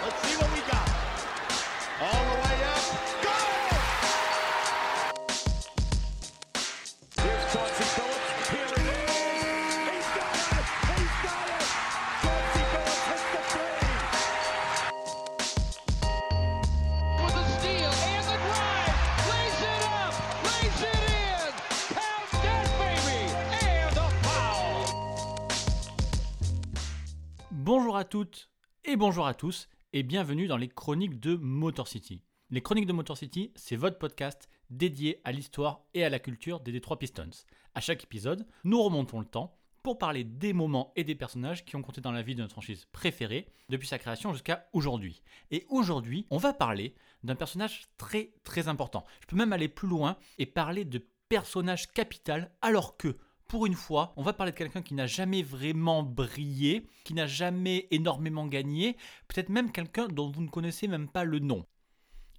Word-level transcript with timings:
Let's 0.00 0.22
see 0.22 0.36
what 0.36 0.50
we 0.54 0.60
got. 0.60 0.88
All 2.00 2.24
the 2.30 2.36
way 2.42 2.56
up. 2.64 2.82
Goal! 3.24 3.78
Here's. 7.24 7.44
Here 8.48 8.70
it 8.74 8.86
is. 8.88 9.34
It. 9.88 10.06
Up. 10.22 10.64
It 10.78 11.04
in. 23.08 23.30
And 23.66 23.98
foul. 24.22 24.86
Bonjour 27.50 27.96
à 27.96 28.04
toutes 28.04 28.48
et 28.84 28.96
bonjour 28.96 29.26
à 29.26 29.34
tous 29.34 29.68
et 29.94 30.02
bienvenue 30.02 30.48
dans 30.48 30.58
les 30.58 30.68
chroniques 30.68 31.18
de 31.18 31.36
Motor 31.36 31.88
City. 31.88 32.22
Les 32.50 32.60
chroniques 32.60 32.86
de 32.86 32.92
Motor 32.92 33.16
City, 33.16 33.52
c'est 33.56 33.76
votre 33.76 33.98
podcast 33.98 34.50
dédié 34.68 35.20
à 35.24 35.32
l'histoire 35.32 35.80
et 35.94 36.04
à 36.04 36.10
la 36.10 36.18
culture 36.18 36.60
des 36.60 36.72
Detroit 36.72 36.98
Pistons. 36.98 37.30
À 37.74 37.80
chaque 37.80 38.04
épisode, 38.04 38.46
nous 38.64 38.82
remontons 38.82 39.18
le 39.18 39.24
temps 39.24 39.56
pour 39.82 39.96
parler 39.96 40.24
des 40.24 40.52
moments 40.52 40.92
et 40.94 41.04
des 41.04 41.14
personnages 41.14 41.64
qui 41.64 41.74
ont 41.74 41.80
compté 41.80 42.02
dans 42.02 42.12
la 42.12 42.20
vie 42.20 42.34
de 42.34 42.42
notre 42.42 42.52
franchise 42.52 42.86
préférée 42.92 43.48
depuis 43.70 43.88
sa 43.88 43.98
création 43.98 44.32
jusqu'à 44.34 44.68
aujourd'hui. 44.74 45.22
Et 45.50 45.64
aujourd'hui, 45.70 46.26
on 46.30 46.36
va 46.36 46.52
parler 46.52 46.94
d'un 47.22 47.36
personnage 47.36 47.88
très 47.96 48.34
très 48.44 48.68
important. 48.68 49.06
Je 49.22 49.26
peux 49.26 49.36
même 49.36 49.54
aller 49.54 49.68
plus 49.68 49.88
loin 49.88 50.18
et 50.36 50.44
parler 50.44 50.84
de 50.84 51.02
personnage 51.30 51.90
capital 51.92 52.50
alors 52.60 52.98
que 52.98 53.16
pour 53.48 53.64
une 53.64 53.74
fois, 53.74 54.12
on 54.16 54.22
va 54.22 54.34
parler 54.34 54.52
de 54.52 54.56
quelqu'un 54.56 54.82
qui 54.82 54.94
n'a 54.94 55.06
jamais 55.06 55.42
vraiment 55.42 56.02
brillé, 56.02 56.86
qui 57.04 57.14
n'a 57.14 57.26
jamais 57.26 57.88
énormément 57.90 58.46
gagné, 58.46 58.96
peut-être 59.26 59.48
même 59.48 59.72
quelqu'un 59.72 60.06
dont 60.06 60.30
vous 60.30 60.42
ne 60.42 60.48
connaissez 60.48 60.86
même 60.86 61.08
pas 61.08 61.24
le 61.24 61.38
nom. 61.38 61.66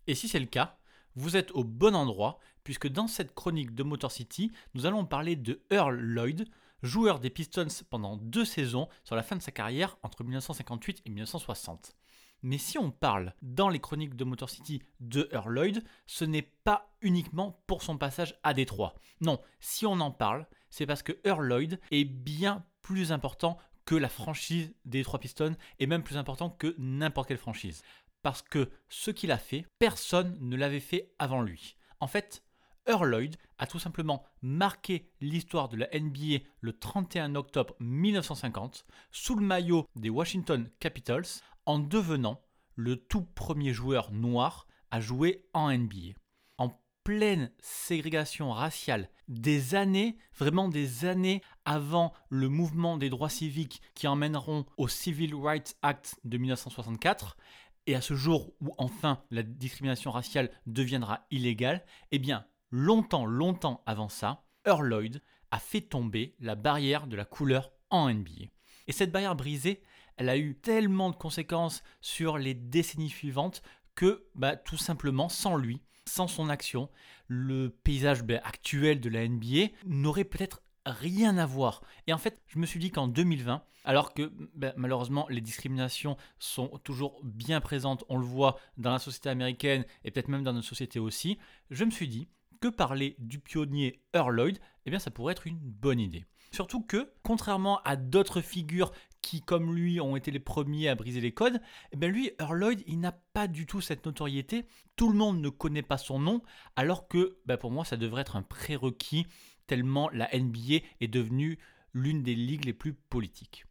Et 0.06 0.14
si 0.14 0.28
c'est 0.28 0.40
le 0.40 0.46
cas, 0.46 0.78
vous 1.16 1.36
êtes 1.36 1.52
au 1.52 1.64
bon 1.64 1.96
endroit, 1.96 2.40
puisque 2.64 2.88
dans 2.88 3.08
cette 3.08 3.34
chronique 3.34 3.74
de 3.74 3.82
Motor 3.82 4.12
City, 4.12 4.52
nous 4.76 4.86
allons 4.86 5.04
parler 5.04 5.36
de 5.36 5.62
Earl 5.72 6.00
Lloyd, 6.00 6.48
joueur 6.84 7.20
des 7.20 7.32
Pistons 7.32 7.68
pendant 7.90 8.16
deux 8.16 8.46
saisons 8.46 8.88
sur 9.04 9.16
la 9.16 9.24
fin 9.24 9.36
de 9.36 9.42
sa 9.42 9.52
carrière 9.52 9.98
entre 10.04 10.24
1958 10.24 11.02
et 11.06 11.10
1960. 11.10 11.96
Mais 12.42 12.60
si 12.60 12.78
on 12.78 12.92
parle 12.92 13.34
dans 13.42 13.68
les 13.68 13.80
chroniques 13.80 14.16
de 14.16 14.24
Motor 14.24 14.50
City 14.50 14.82
de 15.00 15.28
Earl 15.34 15.54
Lloyd, 15.54 15.84
ce 16.06 16.24
n'est 16.24 16.54
pas 16.64 16.94
uniquement 17.02 17.62
pour 17.68 17.82
son 17.82 17.98
passage 17.98 18.40
à 18.44 18.54
Détroit. 18.54 18.96
Non, 19.20 19.42
si 19.60 19.86
on 19.86 20.00
en 20.00 20.12
parle, 20.12 20.48
c'est 20.70 20.86
parce 20.86 21.04
que 21.04 21.18
Earl 21.24 21.48
Lloyd 21.48 21.80
est 21.92 22.06
bien 22.06 22.66
plus 22.82 23.12
important 23.12 23.58
que 23.86 23.96
la 23.96 24.10
franchise 24.10 24.74
des 24.86 25.00
Détroit 25.00 25.20
Pistons 25.20 25.56
et 25.80 25.88
même 25.88 26.04
plus 26.04 26.18
important 26.18 26.50
que 26.50 26.76
n'importe 26.78 27.28
quelle 27.28 27.38
franchise. 27.38 27.82
Parce 28.22 28.42
que 28.42 28.70
ce 28.90 29.12
qu'il 29.12 29.32
a 29.32 29.38
fait, 29.38 29.66
personne 29.80 30.38
ne 30.42 30.56
l'avait 30.56 30.80
fait 30.80 31.14
avant 31.18 31.42
lui. 31.42 31.76
En 32.00 32.08
fait, 32.08 32.44
Earl 32.88 33.10
Lloyd 33.10 33.36
a 33.58 33.68
tout 33.68 33.80
simplement 33.80 34.24
marqué 34.42 35.12
l'histoire 35.22 35.70
de 35.70 35.78
la 35.78 35.88
NBA 35.94 36.44
le 36.62 36.74
31 36.74 37.36
octobre 37.36 37.76
1950 37.80 38.86
sous 39.12 39.36
le 39.36 39.46
maillot 39.46 39.88
des 39.96 40.10
Washington 40.10 40.70
Capitals 40.80 41.42
en 41.66 41.80
devenant 41.80 42.42
le 42.76 42.96
tout 42.96 43.24
premier 43.24 43.74
joueur 43.74 44.12
noir 44.12 44.66
à 44.92 45.02
jouer 45.02 45.46
en 45.54 45.72
NBA. 45.72 46.14
En 46.58 46.72
pleine 47.04 47.52
ségrégation 47.60 48.52
raciale, 48.52 49.10
des 49.30 49.76
années, 49.76 50.18
vraiment 50.38 50.68
des 50.68 51.06
années 51.06 51.42
avant 51.64 52.14
le 52.30 52.50
mouvement 52.50 52.98
des 52.98 53.10
droits 53.10 53.30
civiques 53.30 53.82
qui 53.94 54.08
emmèneront 54.08 54.66
au 54.78 54.88
Civil 54.88 55.34
Rights 55.36 55.78
Act 55.82 56.20
de 56.26 56.38
1964, 56.38 57.38
et 57.86 57.96
à 57.96 58.02
ce 58.02 58.16
jour 58.16 58.54
où 58.60 58.74
enfin 58.78 59.24
la 59.32 59.44
discrimination 59.44 60.12
raciale 60.12 60.52
deviendra 60.66 61.26
illégale, 61.32 61.86
eh 62.12 62.20
bien, 62.20 62.46
longtemps, 62.72 63.26
longtemps 63.26 63.84
avant 63.86 64.10
ça, 64.10 64.44
Earl 64.66 64.88
Lloyd 64.88 65.22
a 65.52 65.60
fait 65.60 65.82
tomber 65.82 66.36
la 66.40 66.56
barrière 66.56 67.08
de 67.08 67.16
la 67.16 67.26
couleur 67.26 67.72
en 67.90 68.12
NBA. 68.12 68.46
Et 68.88 68.92
cette 68.92 69.12
barrière 69.12 69.36
brisée, 69.36 69.82
elle 70.18 70.30
a 70.30 70.38
eu 70.38 70.56
tellement 70.56 71.10
de 71.10 71.16
conséquences 71.16 71.84
sur 72.02 72.38
les 72.38 72.54
décennies 72.54 73.10
suivantes 73.10 73.62
que, 73.96 74.28
bah, 74.36 74.56
tout 74.56 74.78
simplement, 74.78 75.30
sans 75.30 75.56
lui, 75.56 75.82
sans 76.10 76.28
son 76.28 76.50
action, 76.50 76.90
le 77.28 77.70
paysage 77.70 78.24
bah, 78.24 78.42
actuel 78.44 79.00
de 79.00 79.10
la 79.10 79.28
NBA 79.28 79.72
n'aurait 79.86 80.24
peut-être 80.24 80.62
rien 80.86 81.38
à 81.38 81.46
voir. 81.46 81.82
Et 82.08 82.14
en 82.14 82.18
fait, 82.18 82.42
je 82.48 82.60
me 82.60 82.66
suis 82.66 82.80
dit 82.80 82.92
qu'en 82.92 83.08
2020, 83.08 83.64
alors 83.86 84.14
que 84.14 84.32
bah, 84.56 84.74
malheureusement 84.76 85.28
les 85.30 85.42
discriminations 85.42 86.18
sont 86.40 86.68
toujours 86.84 87.22
bien 87.24 87.62
présentes, 87.62 88.04
on 88.10 88.18
le 88.18 88.26
voit 88.26 88.60
dans 88.78 88.92
la 88.92 89.00
société 89.00 89.30
américaine 89.30 89.86
et 90.04 90.12
peut-être 90.12 90.28
même 90.28 90.44
dans 90.44 90.54
notre 90.54 90.68
société 90.68 91.00
aussi, 91.00 91.38
je 91.70 91.86
me 91.86 91.92
suis 91.92 92.08
dit 92.08 92.28
que 92.60 92.68
parler 92.68 93.16
du 93.20 93.40
pionnier 93.40 94.02
Earl 94.14 94.36
Lloyd, 94.36 94.60
eh 94.86 94.90
bien 94.90 95.00
ça 95.00 95.12
pourrait 95.12 95.32
être 95.32 95.48
une 95.48 95.60
bonne 95.60 96.00
idée. 96.00 96.26
Surtout 96.52 96.82
que, 96.82 97.14
contrairement 97.24 97.80
à 97.86 97.96
d'autres 97.96 98.42
figures 98.42 98.92
qui, 99.22 99.42
comme 99.42 99.76
lui, 99.76 100.00
ont 100.00 100.16
été 100.16 100.32
les 100.32 100.40
premiers 100.40 100.90
à 100.90 100.96
briser 100.96 101.22
les 101.22 101.34
codes, 101.34 101.62
eh 101.92 101.98
bien 101.98 102.10
lui, 102.10 102.32
Earl 102.40 102.58
Lloyd, 102.58 102.84
il 102.88 103.00
n'a 103.00 103.12
pas 103.12 103.48
du 103.48 103.66
tout 103.66 103.82
cette 103.82 104.06
notoriété. 104.06 104.66
Tout 104.96 105.10
le 105.10 105.18
monde 105.18 105.42
ne 105.42 105.50
connaît 105.50 105.82
pas 105.82 105.98
son 105.98 106.20
nom, 106.20 106.42
alors 106.76 107.08
que 107.08 107.38
bah, 107.46 107.58
pour 107.58 107.72
moi, 107.72 107.86
ça 107.86 107.98
devrait 107.98 108.22
être 108.22 108.36
un 108.36 108.44
prérequis 108.44 109.28
tellement 109.68 110.10
la 110.10 110.28
NBA 110.34 110.84
est 111.00 111.08
devenue 111.08 111.60
l'une 111.94 112.24
des 112.24 112.36
ligues 112.36 112.66
les 112.66 112.74
plus 112.74 112.94
politiques. 112.94 113.66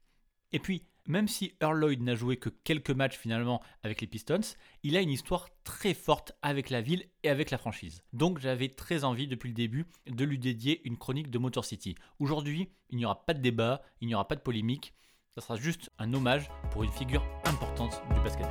Et 0.53 0.61
puis, 0.61 0.85
même 1.09 1.27
si 1.27 1.55
Earl 1.61 1.81
Lloyd 1.81 2.03
n'a 2.03 2.15
joué 2.15 2.37
que 2.37 2.51
quelques 2.51 2.91
matchs 2.91 3.17
finalement 3.17 3.63
avec 3.83 4.01
les 4.01 4.07
Pistons, 4.07 4.41
il 4.83 4.97
a 4.97 5.01
une 5.01 5.11
histoire 5.11 5.49
très 5.65 5.95
forte 5.95 6.33
avec 6.43 6.71
la 6.71 6.83
ville 6.83 7.05
et 7.25 7.31
avec 7.31 7.51
la 7.51 7.59
franchise. 7.59 8.03
Donc 8.13 8.39
j'avais 8.39 8.69
très 8.69 9.05
envie 9.05 9.27
depuis 9.27 9.49
le 9.49 9.55
début 9.55 9.87
de 10.07 10.25
lui 10.25 10.39
dédier 10.39 10.83
une 10.85 10.99
chronique 10.99 11.31
de 11.31 11.39
Motor 11.39 11.65
City. 11.65 11.97
Aujourd'hui, 12.19 12.69
il 12.91 12.99
n'y 12.99 13.07
aura 13.07 13.25
pas 13.25 13.35
de 13.35 13.41
débat, 13.41 13.83
il 14.01 14.09
n'y 14.09 14.15
aura 14.15 14.29
pas 14.29 14.37
de 14.37 14.41
polémique, 14.41 14.95
ça 15.41 15.47
sera 15.47 15.57
juste 15.57 15.93
un 16.01 16.13
hommage 16.15 16.51
pour 16.73 16.83
une 16.83 16.91
figure 16.91 17.25
importante 17.45 18.03
du 18.13 18.21
basketball. 18.23 18.51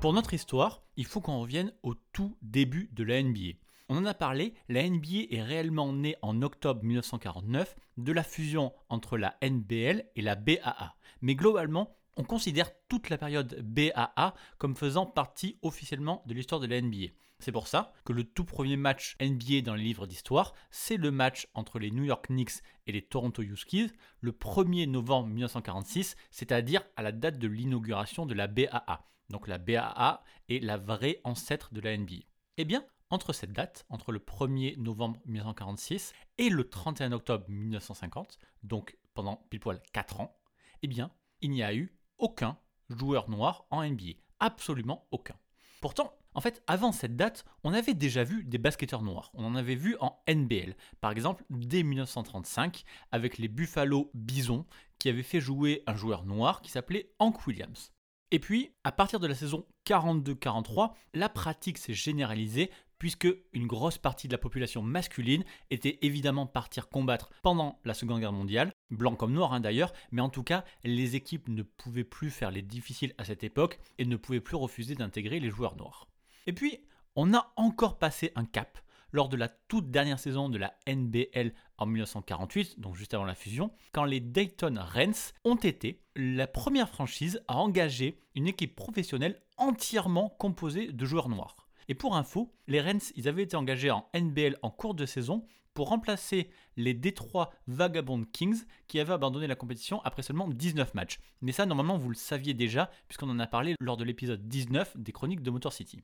Pour 0.00 0.12
notre 0.12 0.34
histoire, 0.34 0.82
il 0.96 1.04
faut 1.04 1.20
qu'on 1.20 1.40
revienne 1.40 1.72
au 1.82 1.94
tout 1.94 2.36
début 2.42 2.88
de 2.92 3.02
la 3.02 3.20
NBA. 3.20 3.56
On 3.88 3.96
en 3.96 4.06
a 4.06 4.14
parlé, 4.14 4.54
la 4.68 4.88
NBA 4.88 5.26
est 5.30 5.42
réellement 5.42 5.92
née 5.92 6.16
en 6.22 6.42
octobre 6.42 6.82
1949 6.82 7.76
de 7.96 8.12
la 8.12 8.22
fusion 8.22 8.72
entre 8.88 9.18
la 9.18 9.36
NBL 9.42 10.04
et 10.14 10.22
la 10.22 10.34
BAA. 10.34 10.94
Mais 11.20 11.34
globalement, 11.34 11.96
on 12.16 12.24
considère 12.24 12.70
toute 12.88 13.10
la 13.10 13.18
période 13.18 13.60
BAA 13.62 14.34
comme 14.58 14.76
faisant 14.76 15.06
partie 15.06 15.58
officiellement 15.62 16.22
de 16.26 16.34
l'histoire 16.34 16.60
de 16.60 16.66
la 16.66 16.80
NBA. 16.80 17.08
C'est 17.38 17.52
pour 17.52 17.66
ça 17.66 17.92
que 18.04 18.12
le 18.12 18.22
tout 18.22 18.44
premier 18.44 18.76
match 18.76 19.16
NBA 19.20 19.62
dans 19.62 19.74
les 19.74 19.82
livres 19.82 20.06
d'histoire, 20.06 20.54
c'est 20.70 20.96
le 20.96 21.10
match 21.10 21.48
entre 21.54 21.80
les 21.80 21.90
New 21.90 22.04
York 22.04 22.26
Knicks 22.28 22.62
et 22.86 22.92
les 22.92 23.02
Toronto 23.02 23.42
Huskies 23.42 23.90
le 24.20 24.30
1er 24.30 24.88
novembre 24.88 25.28
1946, 25.28 26.14
c'est-à-dire 26.30 26.82
à 26.96 27.02
la 27.02 27.10
date 27.10 27.38
de 27.38 27.48
l'inauguration 27.48 28.26
de 28.26 28.34
la 28.34 28.46
BAA. 28.46 29.08
Donc 29.28 29.48
la 29.48 29.58
BAA 29.58 30.22
est 30.48 30.62
la 30.62 30.76
vraie 30.76 31.20
ancêtre 31.24 31.74
de 31.74 31.80
la 31.80 31.96
NBA. 31.96 32.22
Eh 32.58 32.64
bien, 32.64 32.84
entre 33.12 33.32
cette 33.32 33.52
date, 33.52 33.84
entre 33.90 34.10
le 34.10 34.18
1er 34.18 34.78
novembre 34.78 35.20
1946 35.26 36.14
et 36.38 36.48
le 36.48 36.68
31 36.68 37.12
octobre 37.12 37.44
1950, 37.48 38.38
donc 38.62 38.96
pendant 39.14 39.46
pile 39.50 39.60
poil 39.60 39.82
4 39.92 40.20
ans, 40.20 40.36
eh 40.82 40.88
bien, 40.88 41.10
il 41.42 41.50
n'y 41.50 41.62
a 41.62 41.74
eu 41.74 41.94
aucun 42.18 42.56
joueur 42.88 43.28
noir 43.28 43.66
en 43.70 43.84
NBA. 43.84 44.14
Absolument 44.40 45.06
aucun. 45.10 45.36
Pourtant, 45.82 46.16
en 46.34 46.40
fait, 46.40 46.62
avant 46.66 46.92
cette 46.92 47.16
date, 47.16 47.44
on 47.64 47.74
avait 47.74 47.94
déjà 47.94 48.24
vu 48.24 48.44
des 48.44 48.58
basketteurs 48.58 49.02
noirs. 49.02 49.30
On 49.34 49.44
en 49.44 49.54
avait 49.54 49.74
vu 49.74 49.96
en 50.00 50.22
NBL. 50.26 50.74
Par 51.00 51.10
exemple, 51.10 51.44
dès 51.50 51.82
1935, 51.82 52.84
avec 53.10 53.36
les 53.36 53.48
Buffalo 53.48 54.10
Bisons, 54.14 54.64
qui 54.98 55.10
avaient 55.10 55.22
fait 55.22 55.40
jouer 55.40 55.82
un 55.86 55.96
joueur 55.96 56.24
noir 56.24 56.62
qui 56.62 56.70
s'appelait 56.70 57.12
Hank 57.18 57.46
Williams. 57.46 57.92
Et 58.30 58.38
puis, 58.38 58.72
à 58.82 58.92
partir 58.92 59.20
de 59.20 59.26
la 59.26 59.34
saison 59.34 59.66
42-43, 59.84 60.92
la 61.12 61.28
pratique 61.28 61.76
s'est 61.76 61.92
généralisée 61.92 62.70
puisque 63.02 63.26
une 63.52 63.66
grosse 63.66 63.98
partie 63.98 64.28
de 64.28 64.32
la 64.32 64.38
population 64.38 64.80
masculine 64.80 65.42
était 65.70 65.98
évidemment 66.02 66.46
partir 66.46 66.88
combattre 66.88 67.30
pendant 67.42 67.80
la 67.84 67.94
Seconde 67.94 68.20
Guerre 68.20 68.30
mondiale, 68.30 68.70
blanc 68.92 69.16
comme 69.16 69.32
noir 69.32 69.52
hein, 69.52 69.58
d'ailleurs, 69.58 69.92
mais 70.12 70.22
en 70.22 70.28
tout 70.28 70.44
cas, 70.44 70.64
les 70.84 71.16
équipes 71.16 71.48
ne 71.48 71.64
pouvaient 71.64 72.04
plus 72.04 72.30
faire 72.30 72.52
les 72.52 72.62
difficiles 72.62 73.12
à 73.18 73.24
cette 73.24 73.42
époque 73.42 73.80
et 73.98 74.04
ne 74.04 74.14
pouvaient 74.14 74.38
plus 74.38 74.54
refuser 74.54 74.94
d'intégrer 74.94 75.40
les 75.40 75.50
joueurs 75.50 75.74
noirs. 75.74 76.06
Et 76.46 76.52
puis, 76.52 76.78
on 77.16 77.34
a 77.34 77.52
encore 77.56 77.98
passé 77.98 78.30
un 78.36 78.44
cap 78.44 78.78
lors 79.10 79.28
de 79.28 79.36
la 79.36 79.48
toute 79.48 79.90
dernière 79.90 80.20
saison 80.20 80.48
de 80.48 80.58
la 80.58 80.72
NBL 80.86 81.54
en 81.78 81.86
1948, 81.86 82.78
donc 82.78 82.94
juste 82.94 83.14
avant 83.14 83.24
la 83.24 83.34
fusion, 83.34 83.72
quand 83.90 84.04
les 84.04 84.20
Dayton 84.20 84.76
Rens 84.78 85.34
ont 85.42 85.56
été 85.56 86.04
la 86.14 86.46
première 86.46 86.88
franchise 86.88 87.42
à 87.48 87.56
engager 87.56 88.20
une 88.36 88.46
équipe 88.46 88.76
professionnelle 88.76 89.42
entièrement 89.56 90.28
composée 90.38 90.92
de 90.92 91.04
joueurs 91.04 91.28
noirs. 91.28 91.61
Et 91.88 91.94
pour 91.94 92.16
info, 92.16 92.52
les 92.66 92.80
Rens, 92.80 93.12
ils 93.16 93.28
avaient 93.28 93.42
été 93.42 93.56
engagés 93.56 93.90
en 93.90 94.08
NBL 94.14 94.58
en 94.62 94.70
cours 94.70 94.94
de 94.94 95.06
saison 95.06 95.44
pour 95.74 95.88
remplacer 95.88 96.50
les 96.76 96.94
Détroit 96.94 97.50
Vagabond 97.66 98.24
Kings 98.24 98.64
qui 98.88 99.00
avaient 99.00 99.14
abandonné 99.14 99.46
la 99.46 99.54
compétition 99.54 100.02
après 100.02 100.22
seulement 100.22 100.48
19 100.48 100.94
matchs. 100.94 101.18
Mais 101.40 101.52
ça, 101.52 101.66
normalement, 101.66 101.96
vous 101.96 102.10
le 102.10 102.14
saviez 102.14 102.54
déjà, 102.54 102.90
puisqu'on 103.08 103.30
en 103.30 103.38
a 103.38 103.46
parlé 103.46 103.74
lors 103.80 103.96
de 103.96 104.04
l'épisode 104.04 104.46
19 104.48 104.96
des 104.98 105.12
chroniques 105.12 105.42
de 105.42 105.50
Motor 105.50 105.72
City. 105.72 106.02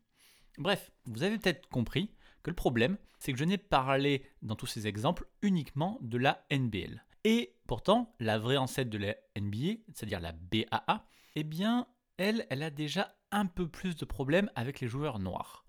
Bref, 0.56 0.90
vous 1.06 1.22
avez 1.22 1.38
peut-être 1.38 1.68
compris 1.68 2.10
que 2.42 2.50
le 2.50 2.56
problème, 2.56 2.96
c'est 3.18 3.32
que 3.32 3.38
je 3.38 3.44
n'ai 3.44 3.58
parlé 3.58 4.24
dans 4.42 4.56
tous 4.56 4.66
ces 4.66 4.86
exemples 4.86 5.26
uniquement 5.42 5.98
de 6.00 6.18
la 6.18 6.44
NBL. 6.50 7.04
Et 7.24 7.54
pourtant, 7.66 8.14
la 8.20 8.38
vraie 8.38 8.56
ancêtre 8.56 8.90
de 8.90 8.98
la 8.98 9.14
NBA, 9.38 9.80
c'est-à-dire 9.92 10.20
la 10.20 10.32
BAA, 10.32 11.04
eh 11.34 11.44
bien, 11.44 11.86
elle, 12.16 12.46
elle 12.50 12.62
a 12.62 12.70
déjà 12.70 13.14
un 13.30 13.46
peu 13.46 13.68
plus 13.68 13.96
de 13.96 14.04
problèmes 14.04 14.50
avec 14.54 14.80
les 14.80 14.88
joueurs 14.88 15.18
noirs. 15.18 15.64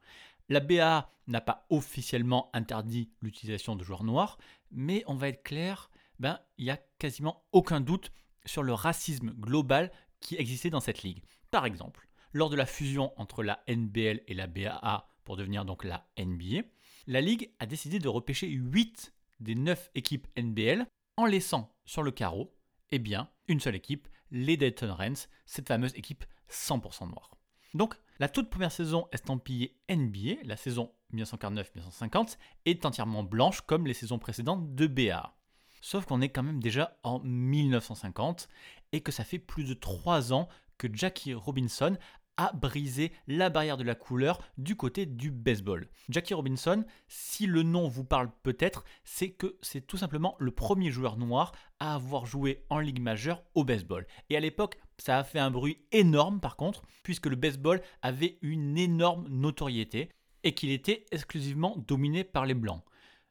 La 0.50 0.60
BA 0.60 1.12
n'a 1.28 1.42
pas 1.42 1.66
officiellement 1.70 2.50
interdit 2.54 3.12
l'utilisation 3.22 3.76
de 3.76 3.84
joueurs 3.84 4.04
noirs, 4.04 4.38
mais 4.72 5.04
on 5.08 5.16
va 5.16 5.30
être 5.30 5.44
clair, 5.44 5.92
ben, 6.20 6.40
il 6.58 6.66
n'y 6.66 6.72
a 6.72 6.80
quasiment 6.98 7.46
aucun 7.52 7.82
doute 7.82 8.12
sur 8.46 8.64
le 8.64 8.74
racisme 8.74 9.32
global 9.32 9.92
qui 10.20 10.36
existait 10.36 10.72
dans 10.72 10.80
cette 10.80 11.04
ligue. 11.04 11.24
Par 11.52 11.66
exemple, 11.66 12.10
lors 12.34 12.50
de 12.50 12.56
la 12.56 12.66
fusion 12.66 13.14
entre 13.18 13.44
la 13.44 13.64
NBL 13.68 14.22
et 14.28 14.34
la 14.34 14.48
BAA 14.48 15.08
pour 15.24 15.38
devenir 15.38 15.66
donc 15.66 15.84
la 15.84 16.08
NBA, 16.18 16.64
la 17.08 17.22
ligue 17.22 17.52
a 17.60 17.66
décidé 17.66 18.00
de 18.00 18.08
repêcher 18.08 18.48
8 18.48 19.14
des 19.40 19.56
9 19.56 19.92
équipes 19.96 20.28
NBL 20.38 20.86
en 21.18 21.26
laissant 21.26 21.76
sur 21.86 22.04
le 22.04 22.12
carreau, 22.12 22.56
eh 22.92 23.00
bien, 23.00 23.30
une 23.48 23.60
seule 23.60 23.76
équipe, 23.76 24.08
les 24.32 24.58
Dayton 24.58 24.94
Rens, 24.94 25.30
cette 25.46 25.68
fameuse 25.68 25.96
équipe 25.96 26.26
100% 26.50 27.08
noire. 27.10 27.39
Donc, 27.74 27.96
la 28.20 28.30
toute 28.30 28.50
première 28.50 28.72
saison 28.72 29.08
estampillée 29.12 29.78
NBA, 29.90 30.44
la 30.44 30.58
saison 30.58 30.92
1949-1950, 31.14 32.38
est 32.66 32.86
entièrement 32.86 33.24
blanche 33.24 33.62
comme 33.62 33.88
les 33.88 33.94
saisons 33.94 34.20
précédentes 34.20 34.76
de 34.76 34.88
BA. 34.88 35.36
Sauf 35.82 36.06
qu'on 36.06 36.22
est 36.22 36.30
quand 36.30 36.44
même 36.44 36.62
déjà 36.62 36.98
en 37.04 37.20
1950 37.20 38.50
et 38.92 39.02
que 39.02 39.12
ça 39.12 39.24
fait 39.24 39.40
plus 39.40 39.64
de 39.64 39.74
3 39.74 40.34
ans 40.34 40.50
que 40.78 40.88
Jackie 40.92 41.34
Robinson 41.34 41.98
a 42.40 42.54
brisé 42.54 43.12
la 43.28 43.50
barrière 43.50 43.76
de 43.76 43.84
la 43.84 43.96
couleur 43.96 44.40
du 44.58 44.78
côté 44.78 45.06
du 45.06 45.30
baseball. 45.30 45.90
Jackie 46.08 46.34
Robinson, 46.34 46.86
si 47.10 47.46
le 47.46 47.64
nom 47.64 47.90
vous 47.90 48.06
parle 48.06 48.32
peut-être, 48.44 48.86
c'est 49.04 49.32
que 49.32 49.58
c'est 49.62 49.86
tout 49.86 49.98
simplement 49.98 50.38
le 50.40 50.52
premier 50.52 50.90
joueur 50.90 51.18
noir 51.18 51.52
à 51.80 51.96
avoir 51.96 52.26
joué 52.26 52.66
en 52.70 52.80
ligue 52.80 53.02
majeure 53.02 53.44
au 53.56 53.66
baseball. 53.66 54.08
Et 54.30 54.38
à 54.38 54.40
l'époque, 54.40 54.78
ça 55.02 55.20
a 55.20 55.24
fait 55.24 55.40
un 55.40 55.52
bruit 55.52 55.80
énorme 55.92 56.40
par 56.40 56.56
contre, 56.56 56.84
puisque 57.04 57.28
le 57.28 57.36
baseball 57.36 57.82
avait 58.02 58.38
une 58.42 58.78
énorme 58.78 59.28
notoriété 59.30 60.10
et 60.44 60.54
qu'il 60.54 60.72
était 60.72 61.06
exclusivement 61.12 61.76
dominé 61.88 62.24
par 62.24 62.46
les 62.46 62.54
blancs. 62.54 62.84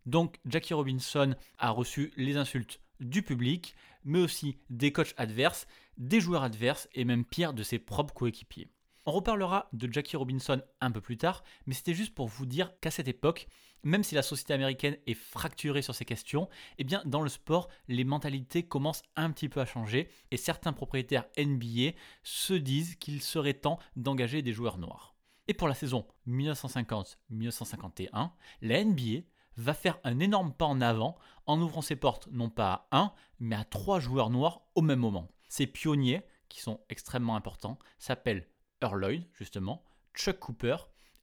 Donc 0.07 0.39
Jackie 0.47 0.75
Robinson 0.75 1.35
a 1.59 1.71
reçu 1.71 2.13
les 2.17 2.37
insultes 2.37 2.81
du 3.01 3.23
public, 3.23 3.75
mais 4.05 4.21
aussi 4.21 4.57
des 4.71 4.93
coachs 4.93 5.15
adverses, 5.17 5.67
des 5.97 6.21
joueurs 6.21 6.43
adverses 6.43 6.89
et 6.95 7.05
même 7.05 7.25
pire 7.25 7.53
de 7.53 7.63
ses 7.63 7.79
propres 7.79 8.15
coéquipiers. 8.15 8.69
On 9.09 9.13
reparlera 9.13 9.69
de 9.73 9.91
Jackie 9.91 10.19
Robinson 10.19 10.61
un 10.83 10.91
peu 10.91 11.01
plus 11.01 11.17
tard, 11.17 11.43
mais 11.65 11.73
c'était 11.73 11.95
juste 11.95 12.15
pour 12.15 12.29
vous 12.29 12.45
dire 12.45 12.79
qu'à 12.83 12.91
cette 12.91 13.09
époque, 13.09 13.49
même 13.83 14.05
si 14.05 14.15
la 14.15 14.21
société 14.21 14.53
américaine 14.53 14.99
est 15.07 15.15
fracturée 15.15 15.81
sur 15.81 15.95
ces 15.95 16.05
questions, 16.05 16.51
eh 16.77 16.85
bien 16.85 17.01
dans 17.07 17.23
le 17.23 17.31
sport, 17.31 17.71
les 17.89 18.05
mentalités 18.05 18.65
commencent 18.65 19.05
un 19.17 19.31
petit 19.31 19.49
peu 19.49 19.63
à 19.63 19.65
changer 19.65 20.11
et 20.31 20.37
certains 20.37 20.75
propriétaires 20.75 21.25
NBA 21.39 21.93
se 22.23 22.53
disent 22.53 22.97
qu'il 22.97 23.23
serait 23.23 23.55
temps 23.55 23.79
d'engager 23.97 24.43
des 24.43 24.53
joueurs 24.53 24.77
noirs. 24.77 25.15
Et 25.47 25.55
pour 25.55 25.69
la 25.69 25.75
saison 25.75 26.07
1950-1951, 26.27 28.33
la 28.61 28.85
NBA 28.85 29.23
va 29.57 29.73
faire 29.73 29.99
un 30.05 30.21
énorme 30.21 30.53
pas 30.53 30.67
en 30.67 30.83
avant 30.83 31.17
en 31.47 31.59
ouvrant 31.63 31.81
ses 31.81 31.97
portes 31.97 32.29
non 32.31 32.51
pas 32.51 32.87
à 32.91 32.99
un, 32.99 33.15
mais 33.41 33.57
à 33.57 33.65
trois 33.65 34.01
joueurs 34.01 34.29
noirs 34.29 34.67
au 34.75 34.83
même 34.83 35.01
moment. 35.01 35.31
Ces 35.49 35.67
pionniers, 35.67 36.21
qui 36.51 36.61
sont 36.61 36.81
extrêmement 36.91 37.37
importants, 37.37 37.79
s'appellent 37.99 38.47
Earl 38.83 39.01
Lloyd, 39.01 39.27
justement, 39.35 39.85
Chuck 40.15 40.39
Cooper 40.39 40.77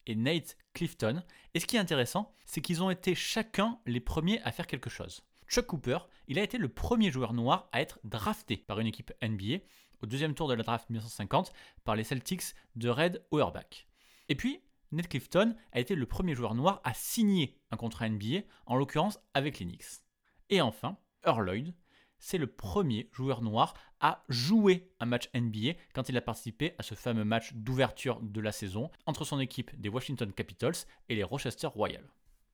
et 0.06 0.14
Nate 0.14 0.56
Clifton. 0.72 1.22
Et 1.54 1.60
ce 1.60 1.66
qui 1.66 1.76
est 1.76 1.80
intéressant, 1.80 2.32
c'est 2.44 2.60
qu'ils 2.60 2.82
ont 2.82 2.90
été 2.90 3.14
chacun 3.14 3.78
les 3.86 4.00
premiers 4.00 4.40
à 4.42 4.52
faire 4.52 4.66
quelque 4.66 4.90
chose. 4.90 5.22
Chuck 5.48 5.66
Cooper, 5.66 5.98
il 6.28 6.38
a 6.38 6.42
été 6.42 6.58
le 6.58 6.68
premier 6.68 7.10
joueur 7.10 7.32
noir 7.32 7.68
à 7.72 7.80
être 7.80 8.00
drafté 8.04 8.56
par 8.56 8.80
une 8.80 8.86
équipe 8.86 9.12
NBA 9.22 9.58
au 10.02 10.06
deuxième 10.06 10.34
tour 10.34 10.48
de 10.48 10.54
la 10.54 10.62
draft 10.62 10.90
1950 10.90 11.52
par 11.84 11.96
les 11.96 12.04
Celtics 12.04 12.54
de 12.74 12.88
Red 12.88 13.24
Auerbach. 13.30 13.86
Et 14.28 14.34
puis, 14.34 14.60
Nate 14.92 15.08
Clifton 15.08 15.56
a 15.72 15.80
été 15.80 15.94
le 15.94 16.06
premier 16.06 16.34
joueur 16.34 16.54
noir 16.54 16.80
à 16.84 16.94
signer 16.94 17.58
un 17.70 17.76
contrat 17.76 18.08
NBA, 18.08 18.42
en 18.66 18.76
l'occurrence 18.76 19.20
avec 19.34 19.58
les 19.58 19.66
Knicks. 19.66 20.02
Et 20.50 20.60
enfin, 20.60 20.98
Earl 21.24 21.44
Lloyd, 21.44 21.74
c'est 22.18 22.38
le 22.38 22.46
premier 22.46 23.08
joueur 23.12 23.42
noir 23.42 23.74
à 24.00 24.24
jouer 24.28 24.90
un 25.00 25.06
match 25.06 25.28
NBA 25.34 25.78
quand 25.94 26.08
il 26.08 26.16
a 26.16 26.20
participé 26.20 26.74
à 26.78 26.82
ce 26.82 26.94
fameux 26.94 27.24
match 27.24 27.52
d'ouverture 27.54 28.20
de 28.20 28.40
la 28.40 28.52
saison 28.52 28.90
entre 29.06 29.24
son 29.24 29.40
équipe 29.40 29.78
des 29.80 29.88
Washington 29.88 30.32
Capitals 30.32 30.86
et 31.08 31.14
les 31.14 31.24
Rochester 31.24 31.66
Royals. 31.66 32.08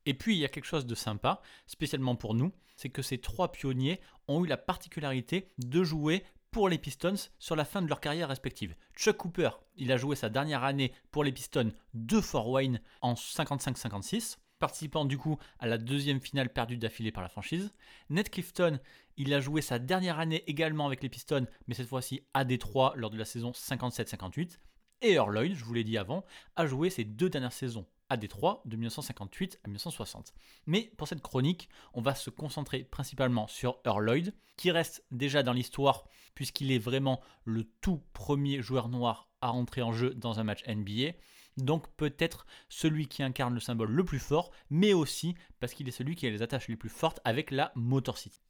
Et 0.06 0.14
puis 0.14 0.34
il 0.34 0.40
y 0.40 0.44
a 0.44 0.48
quelque 0.48 0.64
chose 0.64 0.86
de 0.86 0.94
sympa, 0.94 1.42
spécialement 1.66 2.16
pour 2.16 2.34
nous, 2.34 2.52
c'est 2.76 2.90
que 2.90 3.02
ces 3.02 3.18
trois 3.18 3.52
pionniers 3.52 4.00
ont 4.28 4.44
eu 4.44 4.48
la 4.48 4.56
particularité 4.56 5.52
de 5.58 5.84
jouer 5.84 6.24
pour 6.50 6.68
les 6.68 6.78
Pistons 6.78 7.14
sur 7.38 7.56
la 7.56 7.64
fin 7.64 7.80
de 7.82 7.88
leur 7.88 8.00
carrière 8.00 8.28
respective. 8.28 8.74
Chuck 8.94 9.16
Cooper, 9.16 9.50
il 9.76 9.90
a 9.90 9.96
joué 9.96 10.16
sa 10.16 10.28
dernière 10.28 10.64
année 10.64 10.92
pour 11.10 11.24
les 11.24 11.32
Pistons 11.32 11.72
de 11.94 12.20
Fort 12.20 12.48
Wayne 12.50 12.80
en 13.00 13.14
55-56 13.14 14.36
participant 14.62 15.04
du 15.04 15.18
coup 15.18 15.38
à 15.58 15.66
la 15.66 15.76
deuxième 15.76 16.20
finale 16.20 16.48
perdue 16.48 16.76
d'affilée 16.76 17.10
par 17.10 17.24
la 17.24 17.28
franchise. 17.28 17.74
Ned 18.10 18.30
Clifton, 18.30 18.78
il 19.16 19.34
a 19.34 19.40
joué 19.40 19.60
sa 19.60 19.80
dernière 19.80 20.20
année 20.20 20.44
également 20.46 20.86
avec 20.86 21.02
les 21.02 21.08
Pistons, 21.08 21.48
mais 21.66 21.74
cette 21.74 21.88
fois-ci 21.88 22.22
à 22.32 22.44
Détroit 22.44 22.92
lors 22.94 23.10
de 23.10 23.18
la 23.18 23.24
saison 23.24 23.50
57-58. 23.50 24.58
Et 25.00 25.14
Earl 25.14 25.52
je 25.52 25.64
vous 25.64 25.74
l'ai 25.74 25.82
dit 25.82 25.98
avant, 25.98 26.24
a 26.54 26.64
joué 26.66 26.90
ses 26.90 27.02
deux 27.02 27.28
dernières 27.28 27.52
saisons 27.52 27.86
à 28.08 28.16
Détroit 28.16 28.62
de 28.64 28.76
1958 28.76 29.58
à 29.64 29.66
1960. 29.66 30.32
Mais 30.66 30.92
pour 30.96 31.08
cette 31.08 31.22
chronique, 31.22 31.68
on 31.92 32.00
va 32.00 32.14
se 32.14 32.30
concentrer 32.30 32.84
principalement 32.84 33.48
sur 33.48 33.80
Earl 33.84 34.32
qui 34.56 34.70
reste 34.70 35.04
déjà 35.10 35.42
dans 35.42 35.54
l'histoire 35.54 36.04
puisqu'il 36.36 36.70
est 36.70 36.78
vraiment 36.78 37.20
le 37.44 37.64
tout 37.64 38.00
premier 38.12 38.62
joueur 38.62 38.88
noir 38.88 39.28
à 39.40 39.48
rentrer 39.48 39.82
en 39.82 39.92
jeu 39.92 40.14
dans 40.14 40.38
un 40.38 40.44
match 40.44 40.62
NBA 40.68 41.14
donc 41.56 41.88
peut-être 41.96 42.46
celui 42.68 43.08
qui 43.08 43.22
incarne 43.22 43.54
le 43.54 43.60
symbole 43.60 43.90
le 43.90 44.04
plus 44.04 44.18
fort, 44.18 44.50
mais 44.70 44.92
aussi 44.92 45.34
parce 45.60 45.74
qu'il 45.74 45.88
est 45.88 45.92
celui 45.92 46.16
qui 46.16 46.26
a 46.26 46.30
les 46.30 46.42
attaches 46.42 46.68
les 46.68 46.76
plus 46.76 46.88
fortes 46.88 47.20
avec 47.24 47.50
la 47.50 47.72
Motor 47.74 48.18
City. 48.18 48.40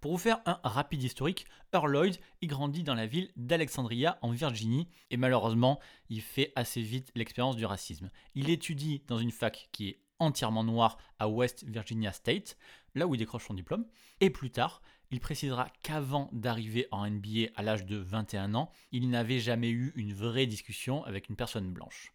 Pour 0.00 0.10
vous 0.10 0.18
faire 0.18 0.40
un 0.46 0.58
rapide 0.64 1.04
historique, 1.04 1.46
Earl 1.72 1.92
Lloyd 1.92 2.18
y 2.40 2.48
grandit 2.48 2.82
dans 2.82 2.96
la 2.96 3.06
ville 3.06 3.30
d'Alexandria 3.36 4.18
en 4.20 4.32
Virginie 4.32 4.88
et 5.10 5.16
malheureusement 5.16 5.78
il 6.08 6.20
fait 6.20 6.52
assez 6.56 6.82
vite 6.82 7.12
l'expérience 7.14 7.54
du 7.54 7.64
racisme. 7.64 8.10
Il 8.34 8.50
étudie 8.50 9.04
dans 9.06 9.18
une 9.18 9.30
fac 9.30 9.68
qui 9.70 9.90
est 9.90 10.00
entièrement 10.18 10.64
noire 10.64 10.98
à 11.20 11.28
West 11.28 11.64
Virginia 11.68 12.12
State, 12.12 12.56
là 12.96 13.06
où 13.06 13.14
il 13.14 13.18
décroche 13.18 13.46
son 13.46 13.54
diplôme, 13.54 13.86
et 14.20 14.30
plus 14.30 14.50
tard 14.50 14.82
il 15.12 15.20
précisera 15.20 15.68
qu'avant 15.82 16.30
d'arriver 16.32 16.88
en 16.90 17.08
NBA 17.08 17.50
à 17.54 17.62
l'âge 17.62 17.84
de 17.84 17.96
21 17.96 18.54
ans, 18.54 18.70
il 18.92 19.10
n'avait 19.10 19.40
jamais 19.40 19.70
eu 19.70 19.92
une 19.94 20.14
vraie 20.14 20.46
discussion 20.46 21.04
avec 21.04 21.28
une 21.28 21.36
personne 21.36 21.70
blanche. 21.70 22.11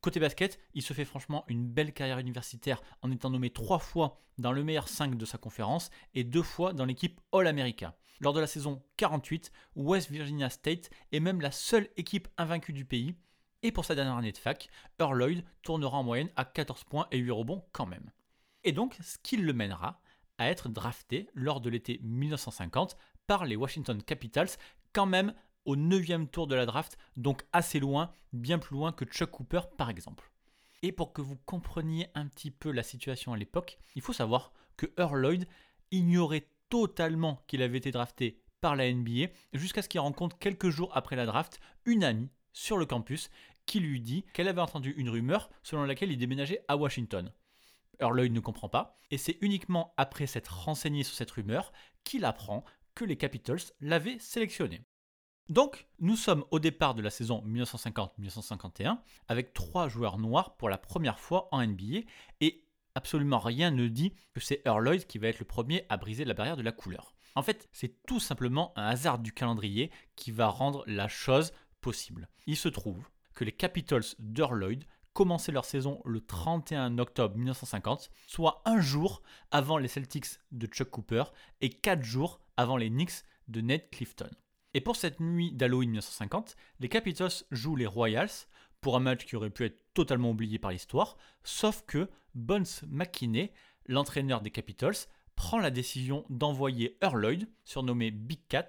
Côté 0.00 0.18
basket, 0.18 0.58
il 0.72 0.82
se 0.82 0.94
fait 0.94 1.04
franchement 1.04 1.44
une 1.48 1.66
belle 1.66 1.92
carrière 1.92 2.18
universitaire 2.18 2.80
en 3.02 3.10
étant 3.10 3.28
nommé 3.28 3.50
trois 3.50 3.78
fois 3.78 4.22
dans 4.38 4.52
le 4.52 4.64
meilleur 4.64 4.88
5 4.88 5.16
de 5.16 5.24
sa 5.26 5.36
conférence 5.36 5.90
et 6.14 6.24
deux 6.24 6.42
fois 6.42 6.72
dans 6.72 6.86
l'équipe 6.86 7.20
All-America. 7.32 7.94
Lors 8.20 8.32
de 8.32 8.40
la 8.40 8.46
saison 8.46 8.82
48, 8.96 9.52
West 9.76 10.10
Virginia 10.10 10.48
State 10.48 10.88
est 11.12 11.20
même 11.20 11.42
la 11.42 11.50
seule 11.50 11.88
équipe 11.98 12.28
invaincue 12.38 12.72
du 12.72 12.86
pays. 12.86 13.14
Et 13.62 13.72
pour 13.72 13.84
sa 13.84 13.94
dernière 13.94 14.16
année 14.16 14.32
de 14.32 14.38
fac, 14.38 14.70
Earl 14.98 15.18
Lloyd 15.18 15.44
tournera 15.62 15.98
en 15.98 16.02
moyenne 16.02 16.30
à 16.34 16.46
14 16.46 16.84
points 16.84 17.06
et 17.10 17.18
8 17.18 17.30
rebonds 17.30 17.64
quand 17.72 17.86
même. 17.86 18.10
Et 18.64 18.72
donc, 18.72 18.96
ce 19.02 19.18
qui 19.18 19.36
le 19.36 19.52
mènera 19.52 20.00
à 20.38 20.48
être 20.48 20.70
drafté 20.70 21.28
lors 21.34 21.60
de 21.60 21.68
l'été 21.68 22.00
1950 22.02 22.96
par 23.26 23.44
les 23.44 23.56
Washington 23.56 24.02
Capitals, 24.02 24.48
quand 24.94 25.06
même 25.06 25.34
au 25.70 25.76
9 25.76 26.30
tour 26.30 26.46
de 26.48 26.56
la 26.56 26.66
draft, 26.66 26.98
donc 27.16 27.44
assez 27.52 27.78
loin, 27.78 28.12
bien 28.32 28.58
plus 28.58 28.74
loin 28.74 28.92
que 28.92 29.04
Chuck 29.04 29.30
Cooper 29.30 29.60
par 29.78 29.88
exemple. 29.88 30.30
Et 30.82 30.90
pour 30.90 31.12
que 31.12 31.22
vous 31.22 31.36
compreniez 31.36 32.08
un 32.14 32.26
petit 32.26 32.50
peu 32.50 32.72
la 32.72 32.82
situation 32.82 33.32
à 33.32 33.36
l'époque, 33.36 33.78
il 33.94 34.02
faut 34.02 34.12
savoir 34.12 34.52
que 34.76 34.86
Earl 34.98 35.20
Lloyd 35.20 35.46
ignorait 35.92 36.48
totalement 36.70 37.44
qu'il 37.46 37.62
avait 37.62 37.78
été 37.78 37.92
drafté 37.92 38.42
par 38.60 38.74
la 38.74 38.92
NBA 38.92 39.26
jusqu'à 39.52 39.82
ce 39.82 39.88
qu'il 39.88 40.00
rencontre 40.00 40.38
quelques 40.38 40.70
jours 40.70 40.90
après 40.96 41.16
la 41.16 41.26
draft 41.26 41.60
une 41.84 42.02
amie 42.02 42.30
sur 42.52 42.76
le 42.76 42.86
campus 42.86 43.30
qui 43.66 43.78
lui 43.78 44.00
dit 44.00 44.24
qu'elle 44.32 44.48
avait 44.48 44.60
entendu 44.60 44.92
une 44.96 45.08
rumeur 45.08 45.50
selon 45.62 45.84
laquelle 45.84 46.10
il 46.10 46.18
déménageait 46.18 46.64
à 46.66 46.76
Washington. 46.76 47.32
Earl 48.00 48.16
Lloyd 48.16 48.32
ne 48.32 48.40
comprend 48.40 48.68
pas, 48.68 48.98
et 49.10 49.18
c'est 49.18 49.38
uniquement 49.40 49.94
après 49.96 50.26
s'être 50.26 50.64
renseigné 50.64 51.04
sur 51.04 51.14
cette 51.14 51.30
rumeur 51.30 51.72
qu'il 52.02 52.24
apprend 52.24 52.64
que 52.94 53.04
les 53.04 53.16
Capitals 53.16 53.60
l'avaient 53.80 54.18
sélectionné. 54.18 54.82
Donc, 55.50 55.88
nous 55.98 56.14
sommes 56.14 56.44
au 56.52 56.60
départ 56.60 56.94
de 56.94 57.02
la 57.02 57.10
saison 57.10 57.42
1950-1951 57.44 58.98
avec 59.26 59.52
trois 59.52 59.88
joueurs 59.88 60.16
noirs 60.16 60.56
pour 60.56 60.68
la 60.68 60.78
première 60.78 61.18
fois 61.18 61.48
en 61.50 61.66
NBA 61.66 62.06
et 62.40 62.64
absolument 62.94 63.40
rien 63.40 63.72
ne 63.72 63.88
dit 63.88 64.14
que 64.32 64.38
c'est 64.38 64.62
Earl 64.64 64.84
Lloyd 64.84 65.08
qui 65.08 65.18
va 65.18 65.26
être 65.26 65.40
le 65.40 65.44
premier 65.44 65.86
à 65.88 65.96
briser 65.96 66.24
la 66.24 66.34
barrière 66.34 66.56
de 66.56 66.62
la 66.62 66.70
couleur. 66.70 67.16
En 67.34 67.42
fait, 67.42 67.68
c'est 67.72 68.00
tout 68.06 68.20
simplement 68.20 68.72
un 68.76 68.86
hasard 68.86 69.18
du 69.18 69.32
calendrier 69.32 69.90
qui 70.14 70.30
va 70.30 70.46
rendre 70.46 70.84
la 70.86 71.08
chose 71.08 71.52
possible. 71.80 72.28
Il 72.46 72.56
se 72.56 72.68
trouve 72.68 73.10
que 73.34 73.42
les 73.42 73.50
Capitals 73.50 74.04
d'Earl 74.20 74.56
Lloyd 74.56 74.84
commençaient 75.14 75.50
leur 75.50 75.64
saison 75.64 76.00
le 76.04 76.20
31 76.20 76.96
octobre 76.98 77.36
1950, 77.36 78.08
soit 78.28 78.62
un 78.66 78.80
jour 78.80 79.20
avant 79.50 79.78
les 79.78 79.88
Celtics 79.88 80.38
de 80.52 80.68
Chuck 80.68 80.90
Cooper 80.90 81.24
et 81.60 81.70
quatre 81.70 82.04
jours 82.04 82.40
avant 82.56 82.76
les 82.76 82.88
Knicks 82.88 83.24
de 83.48 83.60
Ned 83.62 83.90
Clifton. 83.90 84.30
Et 84.74 84.80
pour 84.80 84.96
cette 84.96 85.20
nuit 85.20 85.52
d'Halloween 85.52 85.90
1950, 85.90 86.56
les 86.78 86.88
Capitals 86.88 87.44
jouent 87.50 87.76
les 87.76 87.86
Royals 87.86 88.46
pour 88.80 88.96
un 88.96 89.00
match 89.00 89.26
qui 89.26 89.36
aurait 89.36 89.50
pu 89.50 89.64
être 89.64 89.82
totalement 89.94 90.30
oublié 90.30 90.58
par 90.58 90.70
l'histoire, 90.70 91.16
sauf 91.42 91.82
que 91.86 92.08
Bones 92.34 92.66
McKinney, 92.88 93.52
l'entraîneur 93.86 94.40
des 94.40 94.50
Capitals, 94.50 94.94
prend 95.34 95.58
la 95.58 95.70
décision 95.70 96.24
d'envoyer 96.28 96.98
Earl 97.02 97.38
surnommé 97.64 98.10
Big 98.10 98.40
Cat, 98.48 98.68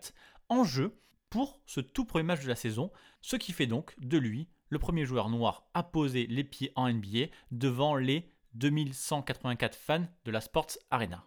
en 0.50 0.64
jeu 0.64 0.98
pour 1.30 1.62
ce 1.66 1.80
tout 1.80 2.06
premier 2.06 2.24
match 2.24 2.44
de 2.44 2.50
la 2.50 2.56
saison, 2.56 2.92
ce 3.22 3.36
qui 3.36 3.54
fait 3.54 3.68
donc 3.68 3.94
de 4.00 4.18
lui 4.18 4.48
le 4.70 4.80
premier 4.80 5.06
joueur 5.06 5.30
noir 5.30 5.66
à 5.74 5.84
poser 5.84 6.28
les 6.28 6.44
pieds 6.44 6.72
en 6.76 6.92
NBA 6.92 7.28
devant 7.52 7.96
les 7.96 8.30
2184 8.56 9.76
fans 9.76 10.08
de 10.26 10.32
la 10.32 10.42
Sports 10.42 10.78
Arena. 10.90 11.26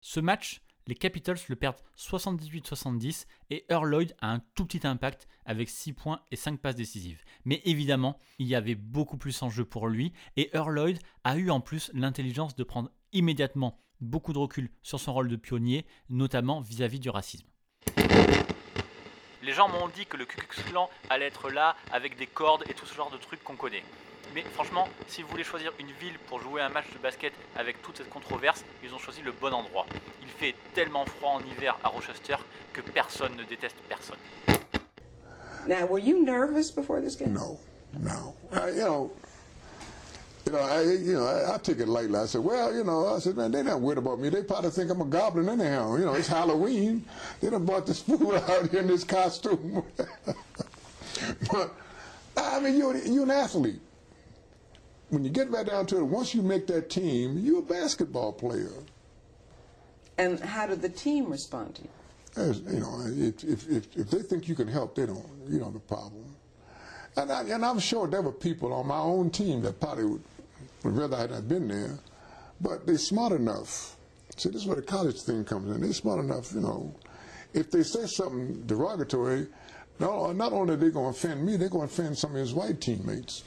Ce 0.00 0.20
match, 0.20 0.62
les 0.88 0.94
Capitals 0.94 1.38
le 1.48 1.54
perdent 1.54 1.80
78-70 1.98 3.26
et 3.50 3.66
Earl 3.68 3.88
Lloyd 3.88 4.16
a 4.22 4.32
un 4.32 4.40
tout 4.54 4.64
petit 4.64 4.86
impact 4.86 5.28
avec 5.44 5.68
6 5.68 5.92
points 5.92 6.22
et 6.30 6.36
5 6.36 6.58
passes 6.60 6.76
décisives. 6.76 7.22
Mais 7.44 7.60
évidemment, 7.66 8.18
il 8.38 8.46
y 8.46 8.54
avait 8.54 8.74
beaucoup 8.74 9.18
plus 9.18 9.42
en 9.42 9.50
jeu 9.50 9.66
pour 9.66 9.88
lui 9.88 10.14
et 10.36 10.50
Earl 10.56 10.74
Lloyd 10.74 10.98
a 11.24 11.36
eu 11.36 11.50
en 11.50 11.60
plus 11.60 11.90
l'intelligence 11.92 12.56
de 12.56 12.64
prendre 12.64 12.90
immédiatement 13.12 13.78
beaucoup 14.00 14.32
de 14.32 14.38
recul 14.38 14.70
sur 14.82 14.98
son 14.98 15.12
rôle 15.12 15.28
de 15.28 15.36
pionnier, 15.36 15.84
notamment 16.08 16.62
vis-à-vis 16.62 17.00
du 17.00 17.10
racisme. 17.10 17.46
Les 19.42 19.52
gens 19.52 19.68
m'ont 19.68 19.88
dit 19.88 20.06
que 20.06 20.16
le 20.16 20.24
Ku 20.24 20.38
Klux 20.38 20.72
allait 21.10 21.26
être 21.26 21.50
là 21.50 21.76
avec 21.92 22.16
des 22.16 22.26
cordes 22.26 22.64
et 22.68 22.74
tout 22.74 22.86
ce 22.86 22.94
genre 22.94 23.10
de 23.10 23.18
trucs 23.18 23.44
qu'on 23.44 23.56
connaît. 23.56 23.84
Mais 24.34 24.42
franchement, 24.42 24.88
si 25.08 25.22
vous 25.22 25.28
voulez 25.28 25.44
choisir 25.44 25.72
une 25.78 25.90
ville 26.00 26.18
pour 26.28 26.40
jouer 26.40 26.60
un 26.60 26.68
match 26.68 26.86
de 26.92 26.98
basket 26.98 27.32
avec 27.56 27.80
toute 27.82 27.96
cette 27.96 28.10
controverse, 28.10 28.64
ils 28.84 28.92
ont 28.94 28.98
choisi 28.98 29.22
le 29.22 29.32
bon 29.32 29.52
endroit. 29.52 29.86
Il 30.22 30.28
fait 30.28 30.54
tellement 30.74 31.04
froid 31.06 31.32
en 31.32 31.40
hiver 31.40 31.76
à 31.82 31.88
Rochester 31.88 32.36
que 32.72 32.80
personne 32.80 33.34
ne 33.36 33.44
déteste 33.44 33.76
personne. 33.88 34.18
Now, 35.66 35.86
were 35.86 35.98
you 35.98 36.24
nervous 36.24 36.70
before 36.70 37.00
this 37.00 37.16
game? 37.16 37.34
No, 37.34 37.58
no. 38.00 38.34
I, 38.52 38.70
you 38.70 38.84
know, 38.84 39.10
you 40.46 40.52
know, 40.52 40.58
I, 40.58 40.82
you 40.82 41.12
know, 41.12 41.26
I, 41.26 41.54
I 41.54 41.58
took 41.58 41.78
it 41.78 41.88
lightly. 41.88 42.18
I 42.18 42.24
said, 42.24 42.42
well, 42.42 42.74
you 42.74 42.84
know, 42.84 43.14
I 43.14 43.18
said, 43.18 43.36
man, 43.36 43.50
they're 43.50 43.62
not 43.62 43.80
worried 43.80 43.98
about 43.98 44.18
me. 44.18 44.30
They 44.30 44.42
probably 44.42 44.70
think 44.70 44.90
I'm 44.90 45.02
a 45.02 45.04
goblin 45.04 45.48
anyhow. 45.48 45.96
You 45.96 46.06
know, 46.06 46.14
it's 46.14 46.28
Halloween. 46.28 47.04
They 47.40 47.50
done 47.50 47.66
brought 47.66 47.86
this 47.86 48.00
fool 48.02 48.34
out 48.34 48.70
here 48.70 48.80
in 48.80 48.86
this 48.86 49.04
costume. 49.04 49.82
but 51.52 51.74
I 52.36 52.60
mean, 52.60 52.78
you're 52.78 52.96
you're 52.96 53.24
an 53.24 53.30
athlete. 53.30 53.80
When 55.10 55.24
you 55.24 55.30
get 55.30 55.50
right 55.50 55.66
down 55.66 55.86
to 55.86 55.98
it, 55.98 56.04
once 56.04 56.34
you 56.34 56.42
make 56.42 56.66
that 56.66 56.90
team, 56.90 57.38
you're 57.38 57.60
a 57.60 57.62
basketball 57.62 58.32
player. 58.32 58.72
And 60.18 60.38
how 60.40 60.66
did 60.66 60.82
the 60.82 60.88
team 60.88 61.30
respond 61.30 61.76
to 61.76 61.82
you? 61.82 61.88
As, 62.36 62.60
you 62.60 62.80
know, 62.80 63.02
if, 63.06 63.42
if, 63.42 63.68
if, 63.70 63.96
if 63.96 64.10
they 64.10 64.22
think 64.22 64.48
you 64.48 64.54
can 64.54 64.68
help, 64.68 64.94
they 64.94 65.06
don't, 65.06 65.24
you 65.48 65.60
know, 65.60 65.70
the 65.70 65.78
problem. 65.78 66.36
And, 67.16 67.32
I, 67.32 67.42
and 67.44 67.64
I'm 67.64 67.78
sure 67.78 68.06
there 68.06 68.22
were 68.22 68.32
people 68.32 68.72
on 68.72 68.86
my 68.86 68.98
own 68.98 69.30
team 69.30 69.62
that 69.62 69.80
probably 69.80 70.04
would, 70.04 70.22
would 70.84 70.96
rather 70.96 71.16
I 71.16 71.34
had 71.34 71.48
been 71.48 71.68
there, 71.68 71.98
but 72.60 72.86
they're 72.86 72.98
smart 72.98 73.32
enough. 73.32 73.96
See, 74.36 74.50
this 74.50 74.62
is 74.62 74.66
where 74.66 74.76
the 74.76 74.82
college 74.82 75.22
thing 75.22 75.44
comes 75.44 75.74
in. 75.74 75.80
They're 75.80 75.92
smart 75.92 76.20
enough, 76.20 76.52
you 76.52 76.60
know. 76.60 76.94
If 77.54 77.70
they 77.70 77.82
say 77.82 78.06
something 78.06 78.62
derogatory, 78.66 79.48
not, 79.98 80.36
not 80.36 80.52
only 80.52 80.74
are 80.74 80.76
they 80.76 80.90
going 80.90 81.12
to 81.12 81.18
offend 81.18 81.44
me, 81.44 81.56
they're 81.56 81.70
going 81.70 81.88
to 81.88 81.92
offend 81.92 82.18
some 82.18 82.32
of 82.32 82.36
his 82.36 82.54
white 82.54 82.80
teammates. 82.80 83.42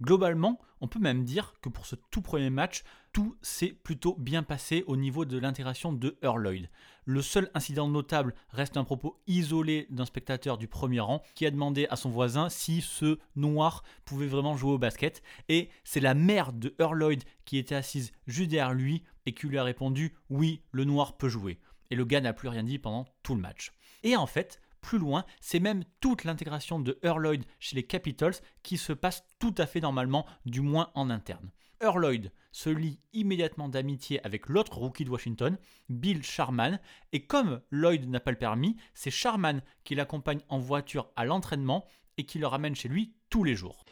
Globalement, 0.00 0.58
on 0.82 0.88
peut 0.88 0.98
même 0.98 1.24
dire 1.24 1.54
que 1.62 1.68
pour 1.68 1.86
ce 1.86 1.94
tout 2.10 2.20
premier 2.20 2.50
match, 2.50 2.82
tout 3.12 3.36
s'est 3.40 3.72
plutôt 3.84 4.16
bien 4.18 4.42
passé 4.42 4.82
au 4.88 4.96
niveau 4.96 5.24
de 5.24 5.38
l'intégration 5.38 5.92
de 5.92 6.18
Earl 6.22 6.42
Lloyd. 6.42 6.68
Le 7.04 7.22
seul 7.22 7.50
incident 7.54 7.88
notable 7.88 8.34
reste 8.50 8.76
un 8.76 8.82
propos 8.82 9.20
isolé 9.28 9.86
d'un 9.90 10.04
spectateur 10.04 10.58
du 10.58 10.66
premier 10.66 10.98
rang 10.98 11.22
qui 11.36 11.46
a 11.46 11.52
demandé 11.52 11.86
à 11.88 11.96
son 11.96 12.10
voisin 12.10 12.48
si 12.48 12.80
ce 12.80 13.18
noir 13.36 13.84
pouvait 14.04 14.26
vraiment 14.26 14.56
jouer 14.56 14.72
au 14.72 14.78
basket. 14.78 15.22
Et 15.48 15.70
c'est 15.84 16.00
la 16.00 16.14
mère 16.14 16.52
de 16.52 16.74
Earl 16.80 16.98
Lloyd 16.98 17.22
qui 17.44 17.58
était 17.58 17.76
assise 17.76 18.12
juste 18.26 18.50
derrière 18.50 18.74
lui 18.74 19.04
et 19.24 19.34
qui 19.34 19.46
lui 19.46 19.58
a 19.58 19.64
répondu 19.64 20.16
oui, 20.30 20.62
le 20.72 20.84
noir 20.84 21.16
peut 21.16 21.28
jouer. 21.28 21.60
Et 21.90 21.94
le 21.94 22.04
gars 22.04 22.20
n'a 22.20 22.32
plus 22.32 22.48
rien 22.48 22.64
dit 22.64 22.78
pendant 22.78 23.06
tout 23.22 23.36
le 23.36 23.40
match. 23.40 23.72
Et 24.02 24.16
en 24.16 24.26
fait, 24.26 24.60
plus 24.82 24.98
loin, 24.98 25.24
c'est 25.40 25.60
même 25.60 25.84
toute 26.00 26.24
l'intégration 26.24 26.78
de 26.78 26.98
Earl 27.02 27.22
Lloyd 27.22 27.44
chez 27.58 27.76
les 27.76 27.84
Capitals 27.84 28.34
qui 28.62 28.76
se 28.76 28.92
passe 28.92 29.24
tout 29.38 29.54
à 29.56 29.64
fait 29.64 29.80
normalement, 29.80 30.26
du 30.44 30.60
moins 30.60 30.90
en 30.94 31.08
interne. 31.08 31.50
Earl 31.80 32.00
Lloyd 32.00 32.32
se 32.52 32.68
lie 32.68 33.00
immédiatement 33.12 33.68
d'amitié 33.68 34.24
avec 34.26 34.48
l'autre 34.48 34.76
rookie 34.76 35.04
de 35.04 35.10
Washington, 35.10 35.56
Bill 35.88 36.22
Sharman, 36.22 36.78
et 37.12 37.26
comme 37.26 37.62
Lloyd 37.70 38.08
n'a 38.08 38.20
pas 38.20 38.30
le 38.30 38.36
permis, 38.36 38.76
c'est 38.94 39.10
Sharman 39.10 39.62
qui 39.82 39.94
l'accompagne 39.94 40.42
en 40.48 40.58
voiture 40.58 41.10
à 41.16 41.24
l'entraînement 41.24 41.86
et 42.18 42.26
qui 42.26 42.38
le 42.38 42.46
ramène 42.46 42.76
chez 42.76 42.88
lui 42.88 43.14
tous 43.30 43.42
les 43.42 43.56
jours. 43.56 43.84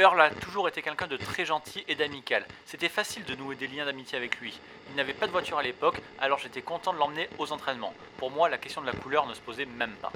Earl 0.00 0.20
a 0.20 0.30
toujours 0.30 0.68
été 0.68 0.80
quelqu'un 0.80 1.08
de 1.08 1.16
très 1.16 1.44
gentil 1.44 1.82
et 1.88 1.96
d'amical. 1.96 2.46
C'était 2.64 2.88
facile 2.88 3.24
de 3.24 3.34
nouer 3.34 3.56
des 3.56 3.66
liens 3.66 3.84
d'amitié 3.84 4.16
avec 4.16 4.38
lui. 4.38 4.56
Il 4.90 4.94
n'avait 4.94 5.12
pas 5.12 5.26
de 5.26 5.32
voiture 5.32 5.58
à 5.58 5.62
l'époque, 5.64 6.00
alors 6.20 6.38
j'étais 6.38 6.62
content 6.62 6.92
de 6.92 6.98
l'emmener 6.98 7.28
aux 7.36 7.50
entraînements. 7.50 7.92
Pour 8.16 8.30
moi, 8.30 8.48
la 8.48 8.58
question 8.58 8.80
de 8.80 8.86
la 8.86 8.92
couleur 8.92 9.26
ne 9.26 9.34
se 9.34 9.40
posait 9.40 9.66
même 9.66 9.96
pas. 10.00 10.12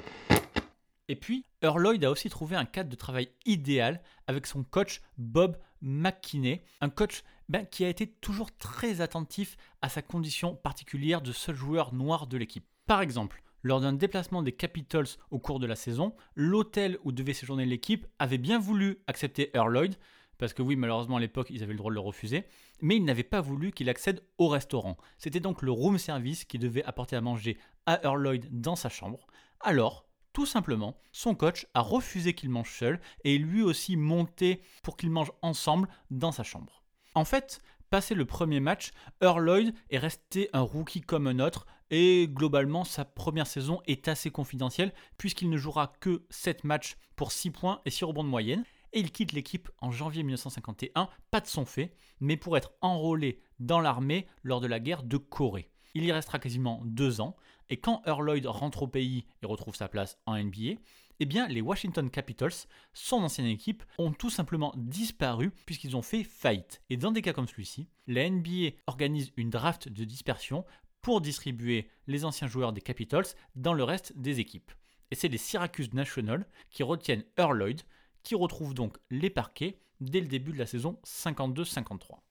Et 1.09 1.17
puis, 1.17 1.45
Earl 1.61 1.81
Lloyd 1.81 2.05
a 2.05 2.11
aussi 2.11 2.29
trouvé 2.29 2.55
un 2.55 2.63
cadre 2.63 2.89
de 2.89 2.95
travail 2.95 3.29
idéal 3.45 4.01
avec 4.25 4.47
son 4.47 4.63
coach 4.63 5.01
Bob 5.17 5.57
McKinney, 5.81 6.63
un 6.79 6.89
coach 6.89 7.23
ben, 7.49 7.65
qui 7.65 7.83
a 7.83 7.89
été 7.89 8.07
toujours 8.07 8.55
très 8.55 9.01
attentif 9.01 9.57
à 9.81 9.89
sa 9.89 10.01
condition 10.01 10.55
particulière 10.55 11.21
de 11.21 11.33
seul 11.33 11.55
joueur 11.55 11.93
noir 11.93 12.27
de 12.27 12.37
l'équipe. 12.37 12.65
Par 12.85 13.01
exemple, 13.01 13.42
lors 13.63 13.81
d'un 13.81 13.93
déplacement 13.93 14.43
des 14.43 14.51
Capitals 14.51 15.07
au 15.31 15.39
cours 15.39 15.59
de 15.59 15.65
la 15.65 15.75
saison, 15.75 16.13
l'hôtel 16.35 16.97
où 17.03 17.11
devait 17.11 17.33
séjourner 17.33 17.65
l'équipe 17.65 18.05
avait 18.19 18.37
bien 18.37 18.59
voulu 18.59 18.99
accepter 19.07 19.49
Lloyd, 19.53 19.95
parce 20.37 20.53
que 20.53 20.61
oui, 20.61 20.75
malheureusement 20.75 21.17
à 21.17 21.19
l'époque, 21.19 21.47
ils 21.49 21.63
avaient 21.63 21.73
le 21.73 21.77
droit 21.77 21.91
de 21.91 21.95
le 21.95 22.01
refuser, 22.01 22.45
mais 22.81 22.97
ils 22.97 23.05
n'avaient 23.05 23.23
pas 23.23 23.41
voulu 23.41 23.71
qu'il 23.71 23.89
accède 23.89 24.23
au 24.37 24.49
restaurant. 24.49 24.97
C'était 25.17 25.39
donc 25.39 25.61
le 25.61 25.71
room 25.71 25.97
service 25.97 26.43
qui 26.43 26.59
devait 26.59 26.83
apporter 26.83 27.15
à 27.15 27.21
manger 27.21 27.57
à 27.85 27.99
Lloyd 28.03 28.47
dans 28.51 28.75
sa 28.75 28.89
chambre. 28.89 29.25
Alors, 29.61 30.05
tout 30.33 30.45
simplement, 30.45 30.97
son 31.11 31.35
coach 31.35 31.67
a 31.73 31.81
refusé 31.81 32.33
qu'il 32.33 32.49
mange 32.49 32.71
seul 32.71 32.99
et 33.23 33.37
lui 33.37 33.61
aussi 33.61 33.95
monté 33.95 34.61
pour 34.81 34.97
qu'ils 34.97 35.11
mangent 35.11 35.33
ensemble 35.41 35.87
dans 36.09 36.31
sa 36.31 36.43
chambre. 36.43 36.83
En 37.13 37.23
fait, 37.23 37.61
passé 37.91 38.15
le 38.15 38.25
premier 38.25 38.59
match, 38.59 38.91
Earl 39.21 39.43
Lloyd 39.43 39.75
est 39.91 39.99
resté 39.99 40.49
un 40.51 40.61
rookie 40.61 41.01
comme 41.01 41.27
un 41.27 41.39
autre 41.39 41.67
et 41.93 42.27
globalement 42.27 42.83
sa 42.83 43.05
première 43.05 43.45
saison 43.45 43.79
est 43.85 44.07
assez 44.07 44.31
confidentielle 44.31 44.93
puisqu'il 45.19 45.51
ne 45.51 45.57
jouera 45.57 45.93
que 45.99 46.25
7 46.31 46.63
matchs 46.63 46.97
pour 47.15 47.31
6 47.31 47.51
points 47.51 47.81
et 47.85 47.91
6 47.91 48.05
rebonds 48.05 48.23
de 48.23 48.29
moyenne 48.29 48.63
et 48.93 48.99
il 48.99 49.11
quitte 49.11 49.31
l'équipe 49.31 49.69
en 49.79 49.91
janvier 49.91 50.23
1951, 50.23 51.07
pas 51.29 51.39
de 51.39 51.47
son 51.47 51.65
fait, 51.65 51.93
mais 52.19 52.35
pour 52.35 52.57
être 52.57 52.73
enrôlé 52.81 53.39
dans 53.59 53.79
l'armée 53.79 54.27
lors 54.41 54.59
de 54.59 54.67
la 54.67 54.79
guerre 54.79 55.03
de 55.03 55.17
Corée. 55.17 55.69
Il 55.93 56.03
y 56.03 56.11
restera 56.11 56.39
quasiment 56.39 56.81
deux 56.83 57.21
ans, 57.21 57.35
et 57.69 57.77
quand 57.77 58.01
Earl 58.05 58.25
Lloyd 58.25 58.45
rentre 58.47 58.83
au 58.83 58.87
pays 58.87 59.25
et 59.41 59.45
retrouve 59.45 59.75
sa 59.75 59.87
place 59.87 60.17
en 60.25 60.35
NBA, 60.37 60.79
eh 61.19 61.25
bien 61.25 61.47
les 61.47 61.61
Washington 61.61 62.09
Capitals, 62.09 62.67
son 62.93 63.17
ancienne 63.17 63.47
équipe, 63.47 63.83
ont 63.97 64.11
tout 64.11 64.29
simplement 64.29 64.73
disparu 64.75 65.51
puisqu'ils 65.65 65.95
ont 65.95 66.01
fait 66.01 66.23
faillite. 66.23 66.81
Et 66.89 66.97
dans 66.97 67.11
des 67.11 67.21
cas 67.21 67.33
comme 67.33 67.47
celui-ci, 67.47 67.87
la 68.07 68.29
NBA 68.29 68.75
organise 68.87 69.31
une 69.37 69.49
draft 69.49 69.89
de 69.89 70.03
dispersion 70.03 70.65
pour 71.03 71.21
distribuer 71.21 71.89
les 72.07 72.25
anciens 72.25 72.47
joueurs 72.47 72.73
des 72.73 72.81
Capitals 72.81 73.27
dans 73.55 73.73
le 73.73 73.83
reste 73.83 74.17
des 74.17 74.39
équipes. 74.39 74.71
Et 75.11 75.15
c'est 75.15 75.27
les 75.27 75.37
Syracuse 75.37 75.93
National 75.93 76.47
qui 76.71 76.81
retiennent 76.81 77.25
Earl 77.37 77.55
Lloyd, 77.55 77.81
qui 78.23 78.33
retrouve 78.33 78.73
donc 78.73 78.97
les 79.11 79.29
parquets 79.29 79.77
dès 79.99 80.21
le 80.21 80.27
début 80.27 80.53
de 80.53 80.57
la 80.57 80.65
saison 80.65 80.99
52-53. 81.05 82.21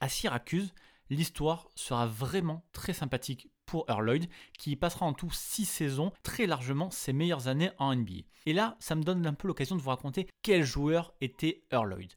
À 0.00 0.08
Syracuse, 0.08 0.72
l'histoire 1.10 1.68
sera 1.74 2.06
vraiment 2.06 2.64
très 2.72 2.94
sympathique 2.94 3.50
pour 3.66 3.84
Earl 3.88 4.06
Lloyd, 4.06 4.28
qui 4.58 4.76
passera 4.76 5.06
en 5.06 5.12
tout 5.12 5.30
6 5.30 5.64
saisons, 5.64 6.12
très 6.22 6.46
largement 6.46 6.90
ses 6.90 7.12
meilleures 7.12 7.48
années 7.48 7.70
en 7.78 7.94
NBA. 7.94 8.22
Et 8.46 8.52
là, 8.52 8.76
ça 8.78 8.94
me 8.94 9.02
donne 9.02 9.26
un 9.26 9.34
peu 9.34 9.48
l'occasion 9.48 9.76
de 9.76 9.82
vous 9.82 9.90
raconter 9.90 10.28
quel 10.42 10.64
joueur 10.64 11.14
était 11.20 11.64
Earl 11.72 11.90
Lloyd. 11.90 12.12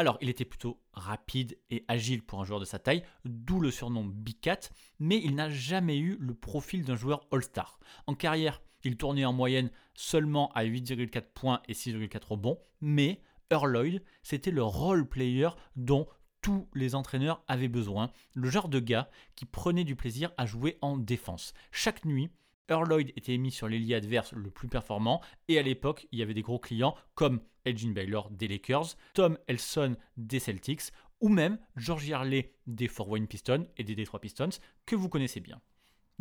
Alors, 0.00 0.16
il 0.20 0.28
était 0.28 0.44
plutôt 0.44 0.80
rapide 0.92 1.58
et 1.70 1.84
agile 1.88 2.22
pour 2.22 2.40
un 2.40 2.44
joueur 2.44 2.60
de 2.60 2.64
sa 2.64 2.78
taille, 2.78 3.02
d'où 3.24 3.58
le 3.58 3.72
surnom 3.72 4.04
Big 4.04 4.38
Cat, 4.40 4.70
mais 5.00 5.20
il 5.22 5.34
n'a 5.34 5.50
jamais 5.50 5.98
eu 5.98 6.16
le 6.20 6.34
profil 6.34 6.84
d'un 6.84 6.94
joueur 6.94 7.26
All-Star. 7.32 7.80
En 8.06 8.14
carrière, 8.14 8.62
il 8.84 8.96
tournait 8.96 9.24
en 9.24 9.32
moyenne 9.32 9.72
seulement 9.94 10.52
à 10.52 10.64
8,4 10.64 11.22
points 11.34 11.62
et 11.66 11.72
6,4 11.72 12.28
rebonds, 12.28 12.60
mais 12.80 13.20
Earl 13.50 14.00
c'était 14.22 14.52
le 14.52 14.62
role 14.62 15.08
player 15.08 15.48
dont 15.74 16.06
tous 16.42 16.68
les 16.74 16.94
entraîneurs 16.94 17.42
avaient 17.48 17.66
besoin, 17.66 18.12
le 18.34 18.48
genre 18.48 18.68
de 18.68 18.78
gars 18.78 19.10
qui 19.34 19.46
prenait 19.46 19.82
du 19.82 19.96
plaisir 19.96 20.30
à 20.36 20.46
jouer 20.46 20.78
en 20.80 20.96
défense. 20.96 21.54
Chaque 21.72 22.04
nuit, 22.04 22.30
Earl 22.68 22.88
Lloyd 22.88 23.12
était 23.16 23.36
mis 23.38 23.50
sur 23.50 23.68
l'ailier 23.68 23.94
adverse 23.94 24.32
le 24.32 24.50
plus 24.50 24.68
performant, 24.68 25.22
et 25.48 25.58
à 25.58 25.62
l'époque, 25.62 26.06
il 26.12 26.18
y 26.18 26.22
avait 26.22 26.34
des 26.34 26.42
gros 26.42 26.58
clients 26.58 26.94
comme 27.14 27.40
Elgin 27.64 27.92
Baylor 27.92 28.30
des 28.30 28.48
Lakers, 28.48 28.96
Tom 29.14 29.38
Elson 29.46 29.96
des 30.16 30.38
Celtics, 30.38 30.92
ou 31.20 31.28
même 31.28 31.58
George 31.76 32.10
Harley 32.10 32.52
des 32.66 32.88
Fort 32.88 33.08
Wayne 33.08 33.26
Pistons 33.26 33.66
et 33.76 33.84
des 33.84 33.94
Detroit 33.94 34.20
Pistons, 34.20 34.50
que 34.86 34.96
vous 34.96 35.08
connaissez 35.08 35.40
bien. 35.40 35.60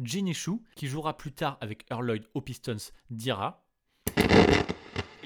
Ginny 0.02 0.34
Chou, 0.34 0.64
qui 0.76 0.88
jouera 0.88 1.18
plus 1.18 1.32
tard 1.32 1.58
avec 1.62 1.86
Earl 1.92 2.06
Lloyd 2.06 2.28
aux 2.34 2.42
Pistons, 2.42 2.92
dira 3.10 3.64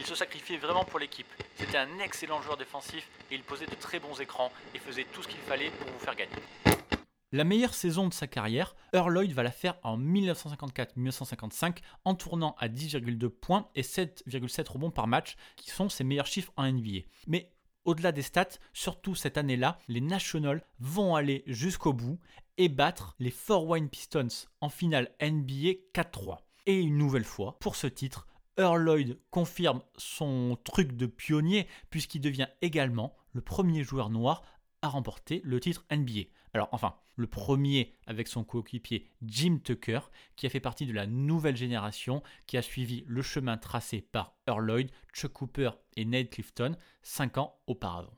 il 0.01 0.07
se 0.07 0.15
sacrifiait 0.15 0.57
vraiment 0.57 0.83
pour 0.83 0.97
l'équipe. 0.97 1.27
C'était 1.57 1.77
un 1.77 1.99
excellent 1.99 2.41
joueur 2.41 2.57
défensif 2.57 3.07
et 3.29 3.35
il 3.35 3.43
posait 3.43 3.67
de 3.67 3.75
très 3.75 3.99
bons 3.99 4.19
écrans 4.19 4.51
et 4.73 4.79
faisait 4.79 5.05
tout 5.13 5.21
ce 5.21 5.27
qu'il 5.27 5.39
fallait 5.41 5.69
pour 5.69 5.91
vous 5.91 5.99
faire 5.99 6.15
gagner. 6.15 6.80
La 7.33 7.45
meilleure 7.45 7.73
saison 7.73 8.09
de 8.09 8.13
sa 8.13 8.27
carrière, 8.27 8.75
Earl 8.91 9.13
Lloyd 9.13 9.31
va 9.31 9.43
la 9.43 9.51
faire 9.51 9.77
en 9.83 9.97
1954-1955 9.97 11.77
en 12.03 12.13
tournant 12.13 12.57
à 12.59 12.67
10,2 12.67 13.29
points 13.29 13.69
et 13.73 13.83
7,7 13.83 14.67
rebonds 14.67 14.91
par 14.91 15.07
match, 15.07 15.38
qui 15.55 15.69
sont 15.69 15.88
ses 15.88 16.03
meilleurs 16.03 16.27
chiffres 16.27 16.51
en 16.57 16.69
NBA. 16.69 17.05
Mais 17.27 17.53
au-delà 17.85 18.11
des 18.11 18.21
stats, 18.21 18.59
surtout 18.73 19.15
cette 19.15 19.38
année-là, 19.38 19.79
les 19.88 20.01
Nationals 20.01 20.61
vont 20.79 21.15
aller 21.15 21.43
jusqu'au 21.47 21.93
bout 21.93 22.19
et 22.57 22.67
battre 22.67 23.15
les 23.17 23.31
Fort 23.31 23.65
Wayne 23.65 23.88
Pistons 23.88 24.27
en 24.59 24.67
finale 24.67 25.15
NBA 25.21 25.79
4-3. 25.93 26.39
Et 26.65 26.81
une 26.81 26.97
nouvelle 26.97 27.23
fois, 27.23 27.57
pour 27.59 27.77
ce 27.77 27.88
titre, 27.88 28.27
Earl 28.57 28.83
Lloyd 28.83 29.17
confirme 29.29 29.81
son 29.95 30.57
truc 30.65 30.97
de 30.97 31.05
pionnier 31.05 31.69
puisqu'il 31.89 32.19
devient 32.19 32.50
également 32.61 33.15
le 33.31 33.39
premier 33.39 33.85
joueur 33.85 34.09
noir 34.09 34.43
à 34.81 34.89
remporter 34.89 35.41
le 35.45 35.61
titre 35.61 35.85
NBA. 35.89 36.23
Alors 36.53 36.67
enfin, 36.71 36.95
le 37.21 37.27
premier 37.27 37.93
avec 38.07 38.27
son 38.27 38.43
coéquipier 38.43 39.07
Jim 39.21 39.59
Tucker, 39.63 40.01
qui 40.35 40.47
a 40.47 40.49
fait 40.49 40.59
partie 40.59 40.85
de 40.85 40.93
la 40.93 41.07
nouvelle 41.07 41.55
génération 41.55 42.21
qui 42.47 42.57
a 42.57 42.61
suivi 42.61 43.05
le 43.07 43.21
chemin 43.21 43.57
tracé 43.57 44.01
par 44.01 44.35
Earl 44.47 44.65
Lloyd, 44.65 44.91
Chuck 45.13 45.31
Cooper 45.31 45.71
et 45.95 46.03
Nate 46.03 46.31
Clifton 46.31 46.75
cinq 47.03 47.37
ans 47.37 47.59
auparavant. 47.67 48.17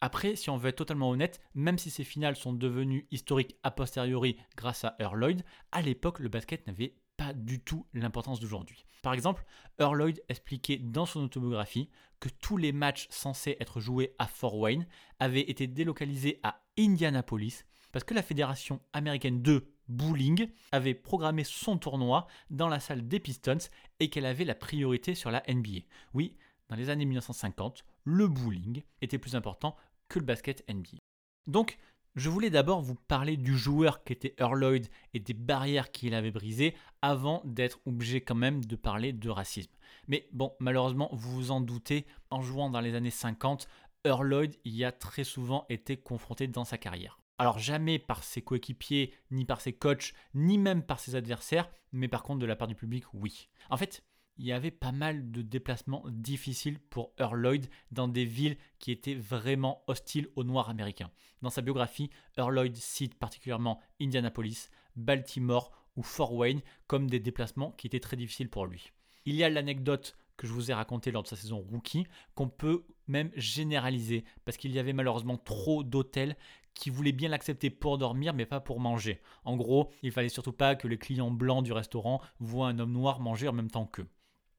Après, 0.00 0.36
si 0.36 0.50
on 0.50 0.58
veut 0.58 0.68
être 0.68 0.76
totalement 0.76 1.08
honnête, 1.08 1.40
même 1.54 1.78
si 1.78 1.88
ces 1.88 2.04
finales 2.04 2.36
sont 2.36 2.52
devenues 2.52 3.08
historiques 3.10 3.56
a 3.62 3.70
posteriori 3.70 4.36
grâce 4.54 4.84
à 4.84 4.94
Earl 4.98 5.18
Lloyd, 5.18 5.42
à 5.72 5.80
l'époque 5.80 6.18
le 6.18 6.28
basket 6.28 6.66
n'avait 6.66 6.94
pas 7.16 7.32
du 7.32 7.60
tout 7.60 7.86
l'importance 7.94 8.40
d'aujourd'hui. 8.40 8.84
Par 9.02 9.14
exemple, 9.14 9.46
Earl 9.78 9.96
Lloyd 9.96 10.22
expliquait 10.28 10.78
dans 10.78 11.06
son 11.06 11.24
autobiographie 11.24 11.88
que 12.20 12.28
tous 12.28 12.58
les 12.58 12.72
matchs 12.72 13.06
censés 13.08 13.56
être 13.60 13.80
joués 13.80 14.14
à 14.18 14.26
Fort 14.26 14.58
Wayne 14.58 14.86
avaient 15.20 15.48
été 15.48 15.66
délocalisés 15.66 16.40
à 16.42 16.60
Indianapolis 16.78 17.64
parce 17.94 18.02
que 18.02 18.14
la 18.14 18.24
fédération 18.24 18.80
américaine 18.92 19.40
de 19.40 19.68
bowling 19.86 20.48
avait 20.72 20.94
programmé 20.94 21.44
son 21.44 21.78
tournoi 21.78 22.26
dans 22.50 22.66
la 22.66 22.80
salle 22.80 23.06
des 23.06 23.20
Pistons 23.20 23.70
et 24.00 24.10
qu'elle 24.10 24.26
avait 24.26 24.44
la 24.44 24.56
priorité 24.56 25.14
sur 25.14 25.30
la 25.30 25.44
NBA. 25.46 25.82
Oui, 26.12 26.36
dans 26.68 26.74
les 26.74 26.90
années 26.90 27.04
1950, 27.04 27.84
le 28.02 28.26
bowling 28.26 28.82
était 29.00 29.18
plus 29.18 29.36
important 29.36 29.76
que 30.08 30.18
le 30.18 30.24
basket 30.24 30.68
NBA. 30.68 30.98
Donc, 31.46 31.78
je 32.16 32.28
voulais 32.30 32.50
d'abord 32.50 32.82
vous 32.82 32.96
parler 32.96 33.36
du 33.36 33.56
joueur 33.56 34.02
qu'était 34.02 34.34
Earl 34.40 34.58
Lloyd 34.58 34.88
et 35.12 35.20
des 35.20 35.32
barrières 35.32 35.92
qu'il 35.92 36.14
avait 36.14 36.32
brisées 36.32 36.74
avant 37.00 37.42
d'être 37.44 37.78
obligé 37.86 38.22
quand 38.22 38.34
même 38.34 38.64
de 38.64 38.74
parler 38.74 39.12
de 39.12 39.30
racisme. 39.30 39.70
Mais 40.08 40.28
bon, 40.32 40.52
malheureusement, 40.58 41.10
vous 41.12 41.30
vous 41.30 41.50
en 41.52 41.60
doutez, 41.60 42.06
en 42.30 42.42
jouant 42.42 42.70
dans 42.70 42.80
les 42.80 42.96
années 42.96 43.10
50, 43.10 43.68
Earl 44.04 44.26
Lloyd 44.26 44.56
y 44.64 44.82
a 44.82 44.90
très 44.90 45.22
souvent 45.22 45.64
été 45.68 45.96
confronté 45.96 46.48
dans 46.48 46.64
sa 46.64 46.76
carrière. 46.76 47.20
Alors 47.38 47.58
jamais 47.58 47.98
par 47.98 48.22
ses 48.22 48.42
coéquipiers, 48.42 49.12
ni 49.30 49.44
par 49.44 49.60
ses 49.60 49.72
coachs, 49.72 50.12
ni 50.34 50.56
même 50.58 50.82
par 50.82 51.00
ses 51.00 51.16
adversaires, 51.16 51.68
mais 51.92 52.08
par 52.08 52.22
contre 52.22 52.40
de 52.40 52.46
la 52.46 52.56
part 52.56 52.68
du 52.68 52.76
public, 52.76 53.04
oui. 53.12 53.48
En 53.70 53.76
fait, 53.76 54.04
il 54.36 54.46
y 54.46 54.52
avait 54.52 54.70
pas 54.70 54.92
mal 54.92 55.30
de 55.30 55.42
déplacements 55.42 56.04
difficiles 56.08 56.78
pour 56.78 57.12
Earl 57.18 57.40
Lloyd 57.40 57.66
dans 57.90 58.08
des 58.08 58.24
villes 58.24 58.56
qui 58.78 58.90
étaient 58.90 59.14
vraiment 59.14 59.82
hostiles 59.86 60.28
aux 60.36 60.44
Noirs 60.44 60.70
américains. 60.70 61.10
Dans 61.42 61.50
sa 61.50 61.62
biographie, 61.62 62.10
Earl 62.36 62.54
Lloyd 62.54 62.76
cite 62.76 63.14
particulièrement 63.14 63.80
Indianapolis, 64.00 64.70
Baltimore 64.96 65.72
ou 65.96 66.02
Fort 66.02 66.34
Wayne 66.34 66.62
comme 66.86 67.08
des 67.08 67.20
déplacements 67.20 67.72
qui 67.72 67.86
étaient 67.86 68.00
très 68.00 68.16
difficiles 68.16 68.50
pour 68.50 68.66
lui. 68.66 68.92
Il 69.24 69.34
y 69.34 69.44
a 69.44 69.48
l'anecdote 69.48 70.16
que 70.36 70.46
je 70.46 70.52
vous 70.52 70.70
ai 70.70 70.74
racontée 70.74 71.12
lors 71.12 71.22
de 71.22 71.28
sa 71.28 71.36
saison 71.36 71.58
rookie 71.58 72.06
qu'on 72.34 72.48
peut 72.48 72.86
même 73.06 73.30
généraliser 73.36 74.24
parce 74.44 74.56
qu'il 74.56 74.72
y 74.72 74.78
avait 74.78 74.92
malheureusement 74.92 75.36
trop 75.36 75.84
d'hôtels 75.84 76.36
qui 76.74 76.90
voulaient 76.90 77.12
bien 77.12 77.28
l'accepter 77.28 77.70
pour 77.70 77.98
dormir 77.98 78.34
mais 78.34 78.46
pas 78.46 78.60
pour 78.60 78.80
manger. 78.80 79.20
En 79.44 79.56
gros, 79.56 79.90
il 80.02 80.12
fallait 80.12 80.28
surtout 80.28 80.52
pas 80.52 80.74
que 80.74 80.88
les 80.88 80.98
clients 80.98 81.30
blancs 81.30 81.64
du 81.64 81.72
restaurant 81.72 82.20
voient 82.38 82.68
un 82.68 82.78
homme 82.78 82.92
noir 82.92 83.20
manger 83.20 83.48
en 83.48 83.52
même 83.52 83.70
temps 83.70 83.86
qu'eux. 83.86 84.08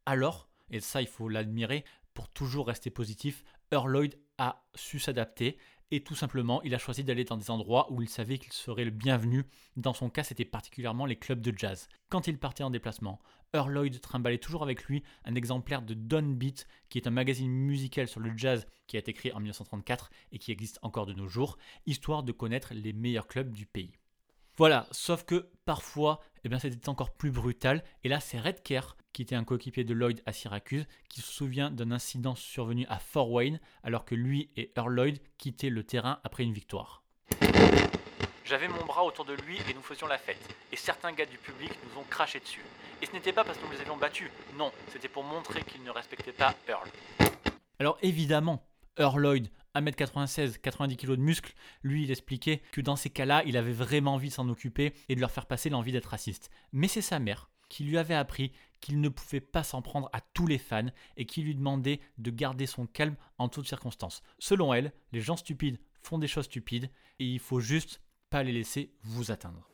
Alors, 0.05 0.49
et 0.69 0.79
ça 0.79 1.01
il 1.01 1.07
faut 1.07 1.29
l'admirer, 1.29 1.83
pour 2.13 2.29
toujours 2.29 2.67
rester 2.67 2.89
positif, 2.89 3.43
Earl 3.71 3.91
Lloyd 3.91 4.19
a 4.37 4.65
su 4.73 4.99
s'adapter 4.99 5.57
et 5.91 6.03
tout 6.03 6.15
simplement 6.15 6.61
il 6.63 6.73
a 6.75 6.77
choisi 6.77 7.03
d'aller 7.03 7.23
dans 7.23 7.37
des 7.37 7.51
endroits 7.51 7.91
où 7.91 8.01
il 8.01 8.09
savait 8.09 8.37
qu'il 8.37 8.53
serait 8.53 8.85
le 8.85 8.91
bienvenu. 8.91 9.45
Dans 9.77 9.93
son 9.93 10.09
cas, 10.09 10.23
c'était 10.23 10.45
particulièrement 10.45 11.05
les 11.05 11.15
clubs 11.15 11.41
de 11.41 11.53
jazz. 11.55 11.87
Quand 12.09 12.27
il 12.27 12.37
partait 12.37 12.63
en 12.63 12.69
déplacement, 12.69 13.19
Earl 13.53 13.71
Lloyd 13.71 14.01
trimballait 14.01 14.37
toujours 14.37 14.63
avec 14.63 14.83
lui 14.85 15.03
un 15.23 15.35
exemplaire 15.35 15.81
de 15.81 15.93
Beat, 15.93 16.67
qui 16.89 16.97
est 16.97 17.07
un 17.07 17.11
magazine 17.11 17.51
musical 17.51 18.07
sur 18.07 18.19
le 18.19 18.35
jazz 18.35 18.67
qui 18.87 18.97
a 18.97 18.99
été 18.99 19.13
créé 19.13 19.33
en 19.33 19.39
1934 19.39 20.09
et 20.31 20.39
qui 20.39 20.51
existe 20.51 20.79
encore 20.81 21.05
de 21.05 21.13
nos 21.13 21.27
jours, 21.27 21.57
histoire 21.85 22.23
de 22.23 22.31
connaître 22.31 22.73
les 22.73 22.93
meilleurs 22.93 23.27
clubs 23.27 23.51
du 23.51 23.65
pays. 23.65 23.93
Voilà, 24.57 24.87
sauf 24.91 25.25
que 25.25 25.49
parfois, 25.65 26.21
eh 26.45 26.49
bien, 26.49 26.59
c'était 26.59 26.89
encore 26.89 27.09
plus 27.09 27.31
brutal. 27.31 27.83
Et 28.03 28.09
là, 28.09 28.19
c'est 28.19 28.39
Red 28.39 28.61
Kerr, 28.61 28.95
qui 29.13 29.23
était 29.23 29.33
un 29.33 29.43
coéquipier 29.43 29.83
de 29.83 29.95
Lloyd 29.95 30.21
à 30.27 30.31
Syracuse, 30.31 30.85
qui 31.09 31.21
se 31.21 31.31
souvient 31.31 31.71
d'un 31.71 31.91
incident 31.91 32.35
survenu 32.35 32.85
à 32.87 32.99
Fort 32.99 33.31
Wayne, 33.31 33.59
alors 33.83 34.05
que 34.05 34.13
lui 34.13 34.51
et 34.55 34.71
Earl 34.75 34.93
Lloyd 34.93 35.19
quittaient 35.39 35.71
le 35.71 35.83
terrain 35.83 36.19
après 36.23 36.43
une 36.43 36.53
victoire. 36.53 37.01
J'avais 38.45 38.67
mon 38.67 38.85
bras 38.85 39.03
autour 39.03 39.25
de 39.25 39.33
lui 39.33 39.57
et 39.67 39.73
nous 39.73 39.81
faisions 39.81 40.05
la 40.05 40.19
fête. 40.19 40.55
Et 40.71 40.75
certains 40.75 41.13
gars 41.13 41.25
du 41.25 41.39
public 41.39 41.71
nous 41.83 41.99
ont 41.99 42.05
craché 42.07 42.39
dessus. 42.39 42.61
Et 43.01 43.07
ce 43.07 43.13
n'était 43.13 43.33
pas 43.33 43.43
parce 43.43 43.57
que 43.57 43.65
nous 43.65 43.71
les 43.71 43.81
avions 43.81 43.97
battus, 43.97 44.29
non, 44.55 44.71
c'était 44.89 45.07
pour 45.07 45.23
montrer 45.23 45.63
qu'ils 45.63 45.83
ne 45.83 45.89
respectaient 45.89 46.31
pas 46.31 46.53
Earl. 46.67 46.87
Alors 47.79 47.97
évidemment, 48.03 48.63
Earl 48.99 49.19
Lloyd, 49.19 49.49
1m96, 49.75 50.59
90 50.59 50.97
kg 50.97 51.11
de 51.11 51.15
muscles, 51.17 51.53
lui 51.83 52.03
il 52.03 52.11
expliquait 52.11 52.61
que 52.71 52.81
dans 52.81 52.95
ces 52.95 53.09
cas-là, 53.09 53.43
il 53.45 53.57
avait 53.57 53.71
vraiment 53.71 54.15
envie 54.15 54.29
de 54.29 54.33
s'en 54.33 54.49
occuper 54.49 54.93
et 55.09 55.15
de 55.15 55.21
leur 55.21 55.31
faire 55.31 55.45
passer 55.45 55.69
l'envie 55.69 55.91
d'être 55.91 56.09
raciste. 56.09 56.49
Mais 56.71 56.87
c'est 56.87 57.01
sa 57.01 57.19
mère 57.19 57.49
qui 57.69 57.83
lui 57.83 57.97
avait 57.97 58.15
appris 58.15 58.51
qu'il 58.79 59.01
ne 59.01 59.09
pouvait 59.09 59.41
pas 59.41 59.63
s'en 59.63 59.81
prendre 59.81 60.09
à 60.13 60.21
tous 60.21 60.47
les 60.47 60.57
fans 60.57 60.89
et 61.17 61.25
qui 61.25 61.41
lui 61.41 61.55
demandait 61.55 61.99
de 62.17 62.31
garder 62.31 62.67
son 62.67 62.85
calme 62.85 63.15
en 63.37 63.49
toutes 63.49 63.67
circonstances. 63.67 64.21
Selon 64.39 64.73
elle, 64.73 64.93
les 65.11 65.21
gens 65.21 65.37
stupides 65.37 65.79
font 66.01 66.19
des 66.19 66.27
choses 66.27 66.45
stupides 66.45 66.89
et 67.19 67.25
il 67.25 67.39
faut 67.39 67.59
juste 67.59 68.01
pas 68.29 68.43
les 68.43 68.51
laisser 68.51 68.91
vous 69.01 69.31
atteindre. 69.31 69.67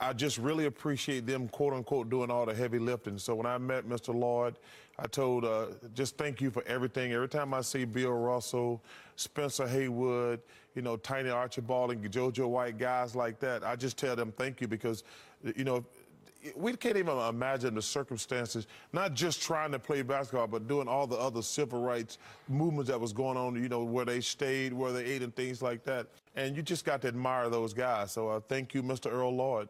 I 0.00 0.12
just 0.12 0.38
really 0.38 0.66
appreciate 0.66 1.26
them, 1.26 1.48
quote 1.48 1.72
unquote, 1.72 2.10
doing 2.10 2.30
all 2.30 2.46
the 2.46 2.54
heavy 2.54 2.78
lifting. 2.78 3.18
So 3.18 3.34
when 3.34 3.46
I 3.46 3.58
met 3.58 3.88
Mr. 3.88 4.14
Lloyd, 4.14 4.56
I 4.98 5.06
told, 5.06 5.44
uh, 5.44 5.66
just 5.94 6.16
thank 6.16 6.40
you 6.40 6.50
for 6.50 6.62
everything. 6.66 7.12
Every 7.12 7.28
time 7.28 7.54
I 7.54 7.60
see 7.62 7.84
Bill 7.84 8.12
Russell, 8.12 8.82
Spencer 9.16 9.66
Haywood, 9.66 10.40
you 10.74 10.82
know, 10.82 10.96
Tiny 10.96 11.30
Archibald 11.30 11.92
and 11.92 12.10
JoJo 12.10 12.48
White, 12.48 12.78
guys 12.78 13.14
like 13.14 13.40
that, 13.40 13.64
I 13.64 13.76
just 13.76 13.96
tell 13.96 14.16
them 14.16 14.32
thank 14.36 14.60
you 14.60 14.68
because, 14.68 15.04
you 15.56 15.64
know, 15.64 15.84
we 16.54 16.74
can't 16.76 16.96
even 16.96 17.16
imagine 17.16 17.74
the 17.74 17.82
circumstances, 17.82 18.66
not 18.92 19.14
just 19.14 19.40
trying 19.40 19.72
to 19.72 19.78
play 19.78 20.02
basketball, 20.02 20.46
but 20.46 20.68
doing 20.68 20.88
all 20.88 21.06
the 21.06 21.16
other 21.16 21.40
civil 21.40 21.80
rights 21.80 22.18
movements 22.48 22.90
that 22.90 23.00
was 23.00 23.12
going 23.12 23.36
on, 23.36 23.60
you 23.60 23.68
know, 23.68 23.82
where 23.82 24.04
they 24.04 24.20
stayed, 24.20 24.72
where 24.72 24.92
they 24.92 25.04
ate, 25.04 25.22
and 25.22 25.34
things 25.34 25.62
like 25.62 25.84
that. 25.84 26.06
And 26.36 26.54
you 26.54 26.62
just 26.62 26.84
got 26.84 27.00
to 27.02 27.08
admire 27.08 27.48
those 27.48 27.72
guys. 27.72 28.12
So 28.12 28.28
uh, 28.28 28.40
thank 28.40 28.74
you, 28.74 28.82
Mr. 28.82 29.10
Earl 29.10 29.34
Lloyd. 29.34 29.68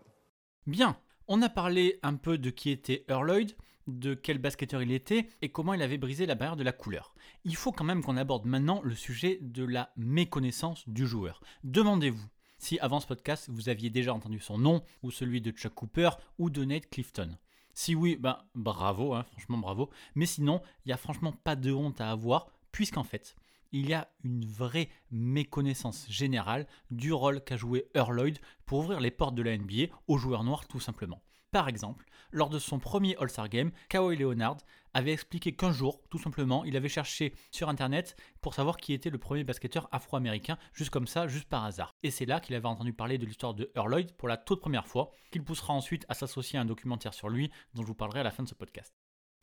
Bien, 0.66 0.96
on 1.28 1.42
a 1.42 1.50
parlé 1.50 1.98
un 2.02 2.14
peu 2.14 2.38
de 2.38 2.48
qui 2.48 2.70
était 2.70 3.04
Earl 3.08 3.26
Lloyd, 3.26 3.54
de 3.86 4.14
quel 4.14 4.38
basketteur 4.38 4.82
il 4.82 4.92
était 4.92 5.28
et 5.42 5.50
comment 5.50 5.74
il 5.74 5.82
avait 5.82 5.98
brisé 5.98 6.24
la 6.24 6.34
barrière 6.34 6.56
de 6.56 6.62
la 6.62 6.72
couleur. 6.72 7.14
Il 7.44 7.54
faut 7.54 7.70
quand 7.70 7.84
même 7.84 8.02
qu'on 8.02 8.16
aborde 8.16 8.46
maintenant 8.46 8.80
le 8.82 8.94
sujet 8.94 9.38
de 9.42 9.62
la 9.62 9.92
méconnaissance 9.98 10.88
du 10.88 11.06
joueur. 11.06 11.42
Demandez-vous, 11.64 12.26
si 12.56 12.78
avant 12.78 12.98
ce 12.98 13.06
podcast 13.06 13.50
vous 13.50 13.68
aviez 13.68 13.90
déjà 13.90 14.14
entendu 14.14 14.40
son 14.40 14.56
nom, 14.56 14.82
ou 15.02 15.10
celui 15.10 15.42
de 15.42 15.50
Chuck 15.50 15.74
Cooper, 15.74 16.10
ou 16.38 16.48
de 16.48 16.64
Nate 16.64 16.88
Clifton. 16.88 17.36
Si 17.74 17.94
oui, 17.94 18.16
ben 18.16 18.38
bravo, 18.54 19.12
hein, 19.12 19.24
franchement 19.24 19.58
bravo. 19.58 19.90
Mais 20.14 20.24
sinon, 20.26 20.62
il 20.86 20.88
n'y 20.88 20.94
a 20.94 20.96
franchement 20.96 21.32
pas 21.32 21.56
de 21.56 21.72
honte 21.72 22.00
à 22.00 22.10
avoir, 22.10 22.46
puisqu'en 22.72 23.04
fait, 23.04 23.36
il 23.74 23.88
y 23.88 23.92
a 23.92 24.08
une 24.22 24.46
vraie 24.46 24.88
méconnaissance 25.10 26.06
générale 26.08 26.68
du 26.92 27.12
rôle 27.12 27.42
qu'a 27.42 27.56
joué 27.56 27.90
Earl 27.96 28.14
Lloyd 28.14 28.38
pour 28.66 28.78
ouvrir 28.78 29.00
les 29.00 29.10
portes 29.10 29.34
de 29.34 29.42
la 29.42 29.58
NBA 29.58 29.92
aux 30.06 30.16
joueurs 30.16 30.44
noirs 30.44 30.68
tout 30.68 30.78
simplement. 30.78 31.20
Par 31.50 31.66
exemple, 31.68 32.06
lors 32.30 32.50
de 32.50 32.60
son 32.60 32.78
premier 32.78 33.16
All-Star 33.16 33.48
Game, 33.48 33.72
Kawhi 33.88 34.16
Leonard 34.16 34.58
avait 34.92 35.12
expliqué 35.12 35.56
qu'un 35.56 35.72
jour, 35.72 36.00
tout 36.08 36.20
simplement, 36.20 36.64
il 36.64 36.76
avait 36.76 36.88
cherché 36.88 37.34
sur 37.50 37.68
internet 37.68 38.14
pour 38.40 38.54
savoir 38.54 38.76
qui 38.76 38.92
était 38.92 39.10
le 39.10 39.18
premier 39.18 39.42
basketteur 39.42 39.88
afro-américain, 39.90 40.56
juste 40.72 40.90
comme 40.90 41.08
ça, 41.08 41.26
juste 41.26 41.48
par 41.48 41.64
hasard. 41.64 41.96
Et 42.04 42.12
c'est 42.12 42.26
là 42.26 42.38
qu'il 42.38 42.54
avait 42.54 42.68
entendu 42.68 42.92
parler 42.92 43.18
de 43.18 43.26
l'histoire 43.26 43.54
de 43.54 43.72
Earl 43.74 43.90
Lloyd 43.90 44.12
pour 44.12 44.28
la 44.28 44.36
toute 44.36 44.60
première 44.60 44.86
fois, 44.86 45.10
qu'il 45.32 45.42
poussera 45.42 45.74
ensuite 45.74 46.06
à 46.08 46.14
s'associer 46.14 46.60
à 46.60 46.62
un 46.62 46.64
documentaire 46.64 47.12
sur 47.12 47.28
lui, 47.28 47.50
dont 47.74 47.82
je 47.82 47.88
vous 47.88 47.94
parlerai 47.94 48.20
à 48.20 48.24
la 48.24 48.30
fin 48.30 48.44
de 48.44 48.48
ce 48.48 48.54
podcast. 48.54 48.94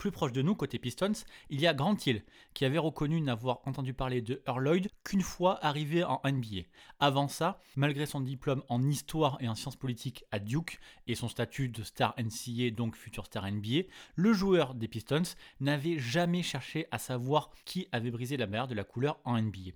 Plus 0.02 0.10
proche 0.10 0.32
de 0.32 0.42
nous, 0.42 0.56
côté 0.56 0.80
Pistons, 0.80 1.12
il 1.52 1.62
y 1.62 1.68
a 1.68 1.76
Grant 1.76 1.96
Hill, 2.04 2.24
qui 2.56 2.66
avait 2.66 2.80
reconnu 2.80 3.22
n'avoir 3.22 3.60
entendu 3.66 3.94
parler 3.94 4.24
de 4.24 4.42
Earl 4.48 4.64
Lloyd 4.64 4.90
qu'une 5.04 5.22
fois 5.22 5.64
arrivé 5.64 6.04
en 6.04 6.20
NBA. 6.26 6.64
Avant 7.00 7.28
ça, 7.28 7.60
malgré 7.76 8.08
son 8.08 8.20
diplôme 8.20 8.64
en 8.68 8.82
histoire 8.82 9.38
et 9.42 9.48
en 9.48 9.54
sciences 9.54 9.76
politiques 9.76 10.26
à 10.32 10.40
Duke 10.40 10.80
et 11.06 11.14
son 11.14 11.28
statut 11.28 11.70
de 11.70 11.84
star 11.84 12.16
NCA, 12.18 12.72
donc 12.72 12.96
futur 12.96 13.28
star 13.28 13.46
NBA, 13.52 13.84
le 14.16 14.34
joueur 14.34 14.74
des 14.74 14.88
Pistons 14.88 15.22
n'avait 15.60 16.00
jamais 16.00 16.42
cherché 16.42 16.88
à 16.90 16.98
savoir 16.98 17.52
qui 17.66 17.88
avait 17.92 18.10
brisé 18.10 18.38
la 18.38 18.48
barrière 18.48 18.68
de 18.68 18.74
la 18.74 18.84
couleur 18.84 19.20
en 19.24 19.40
NBA. 19.40 19.70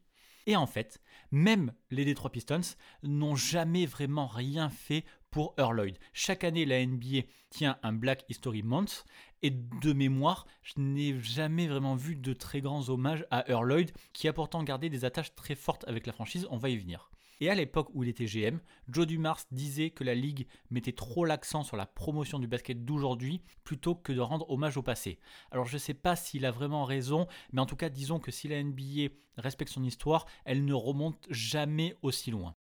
Et 0.48 0.56
en 0.56 0.66
fait, 0.66 1.02
même 1.32 1.72
les 1.92 2.04
Detroit 2.04 2.32
Pistons 2.32 2.76
n'ont 3.04 3.36
jamais 3.36 3.86
vraiment 3.86 4.26
rien 4.26 4.70
fait 4.70 5.06
pour 5.36 5.54
Earl 5.58 5.76
Lloyd. 5.76 5.98
Chaque 6.14 6.46
année, 6.46 6.64
la 6.64 6.86
NBA 6.86 7.24
tient 7.50 7.78
un 7.84 7.92
Black 7.92 8.24
History 8.30 8.64
Month 8.64 9.04
et 9.42 9.50
de 9.50 9.92
mémoire, 9.92 10.48
je 10.64 10.76
n'ai 10.78 11.20
jamais 11.20 11.68
vraiment 11.68 11.98
vu 11.98 12.16
de 12.16 12.32
très 12.32 12.62
grands 12.62 12.88
hommages 12.88 13.26
à 13.32 13.44
Earl 13.50 13.68
Lloyd 13.68 13.92
qui 14.14 14.30
a 14.30 14.34
pourtant 14.34 14.64
gardé 14.64 14.90
des 14.90 15.04
attaches 15.04 15.36
très 15.36 15.56
fortes 15.56 15.84
avec 15.90 16.08
la 16.08 16.14
franchise, 16.14 16.48
on 16.52 16.58
va 16.58 16.70
y 16.70 16.78
venir. 16.78 17.12
Et 17.42 17.50
à 17.50 17.56
l'époque 17.56 17.90
où 17.94 18.02
il 18.04 18.08
était 18.08 18.28
GM, 18.28 18.60
Joe 18.88 19.06
Dumars 19.06 19.42
disait 19.52 19.90
que 19.90 20.06
la 20.06 20.16
ligue 20.16 20.48
mettait 20.70 20.94
trop 20.94 21.26
l'accent 21.26 21.64
sur 21.64 21.76
la 21.76 21.86
promotion 21.86 22.40
du 22.40 22.48
basket 22.48 22.86
d'aujourd'hui 22.86 23.42
plutôt 23.66 23.94
que 23.94 24.14
de 24.14 24.22
rendre 24.22 24.50
hommage 24.50 24.78
au 24.78 24.84
passé. 24.84 25.20
Alors 25.52 25.66
je 25.66 25.74
ne 25.74 25.80
sais 25.80 25.94
pas 25.94 26.16
s'il 26.16 26.46
a 26.46 26.52
vraiment 26.52 26.86
raison, 26.86 27.28
mais 27.52 27.60
en 27.60 27.66
tout 27.66 27.76
cas 27.76 27.90
disons 27.90 28.20
que 28.20 28.32
si 28.32 28.48
la 28.48 28.64
NBA 28.64 29.10
respecte 29.36 29.74
son 29.74 29.84
histoire, 29.84 30.28
elle 30.46 30.64
ne 30.64 30.74
remonte 30.74 31.28
jamais 31.30 31.94
aussi 32.04 32.32
loin. 32.32 32.56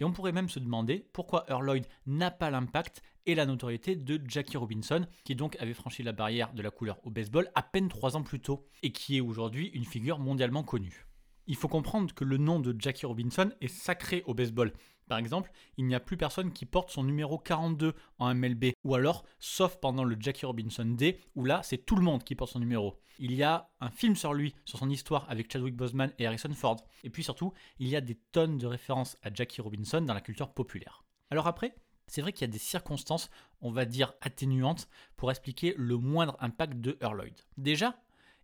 Et 0.00 0.04
on 0.04 0.12
pourrait 0.12 0.32
même 0.32 0.48
se 0.48 0.58
demander 0.58 1.06
pourquoi 1.12 1.44
Earl 1.48 1.82
n'a 2.06 2.30
pas 2.30 2.50
l'impact 2.50 3.02
et 3.26 3.34
la 3.34 3.46
notoriété 3.46 3.96
de 3.96 4.20
Jackie 4.26 4.56
Robinson, 4.56 5.06
qui 5.24 5.34
donc 5.34 5.56
avait 5.60 5.74
franchi 5.74 6.02
la 6.02 6.12
barrière 6.12 6.52
de 6.54 6.62
la 6.62 6.70
couleur 6.70 6.98
au 7.04 7.10
baseball 7.10 7.50
à 7.54 7.62
peine 7.62 7.88
3 7.88 8.16
ans 8.16 8.22
plus 8.22 8.40
tôt, 8.40 8.66
et 8.82 8.92
qui 8.92 9.18
est 9.18 9.20
aujourd'hui 9.20 9.68
une 9.74 9.84
figure 9.84 10.18
mondialement 10.18 10.64
connue. 10.64 11.06
Il 11.46 11.56
faut 11.56 11.68
comprendre 11.68 12.14
que 12.14 12.24
le 12.24 12.38
nom 12.38 12.60
de 12.60 12.74
Jackie 12.78 13.06
Robinson 13.06 13.50
est 13.60 13.68
sacré 13.68 14.22
au 14.26 14.34
baseball. 14.34 14.72
Par 15.10 15.18
exemple, 15.18 15.50
il 15.76 15.86
n'y 15.86 15.96
a 15.96 15.98
plus 15.98 16.16
personne 16.16 16.52
qui 16.52 16.66
porte 16.66 16.90
son 16.90 17.02
numéro 17.02 17.36
42 17.36 17.94
en 18.20 18.32
MLB, 18.32 18.66
ou 18.84 18.94
alors, 18.94 19.24
sauf 19.40 19.74
pendant 19.74 20.04
le 20.04 20.16
Jackie 20.20 20.46
Robinson 20.46 20.84
Day, 20.84 21.18
où 21.34 21.44
là, 21.44 21.64
c'est 21.64 21.84
tout 21.84 21.96
le 21.96 22.02
monde 22.02 22.22
qui 22.22 22.36
porte 22.36 22.52
son 22.52 22.60
numéro. 22.60 22.96
Il 23.18 23.34
y 23.34 23.42
a 23.42 23.68
un 23.80 23.90
film 23.90 24.14
sur 24.14 24.34
lui, 24.34 24.54
sur 24.64 24.78
son 24.78 24.88
histoire 24.88 25.28
avec 25.28 25.52
Chadwick 25.52 25.74
Boseman 25.74 26.12
et 26.20 26.28
Harrison 26.28 26.54
Ford. 26.54 26.76
Et 27.02 27.10
puis 27.10 27.24
surtout, 27.24 27.52
il 27.80 27.88
y 27.88 27.96
a 27.96 28.00
des 28.00 28.14
tonnes 28.30 28.56
de 28.56 28.68
références 28.68 29.16
à 29.24 29.34
Jackie 29.34 29.60
Robinson 29.60 30.00
dans 30.00 30.14
la 30.14 30.20
culture 30.20 30.54
populaire. 30.54 31.02
Alors 31.28 31.48
après, 31.48 31.74
c'est 32.06 32.22
vrai 32.22 32.32
qu'il 32.32 32.42
y 32.42 32.50
a 32.50 32.52
des 32.52 32.58
circonstances, 32.58 33.30
on 33.62 33.72
va 33.72 33.86
dire 33.86 34.12
atténuantes, 34.20 34.88
pour 35.16 35.32
expliquer 35.32 35.74
le 35.76 35.96
moindre 35.96 36.36
impact 36.38 36.74
de 36.74 36.96
Earl 37.00 37.16
Lloyd. 37.16 37.34
Déjà, 37.56 37.96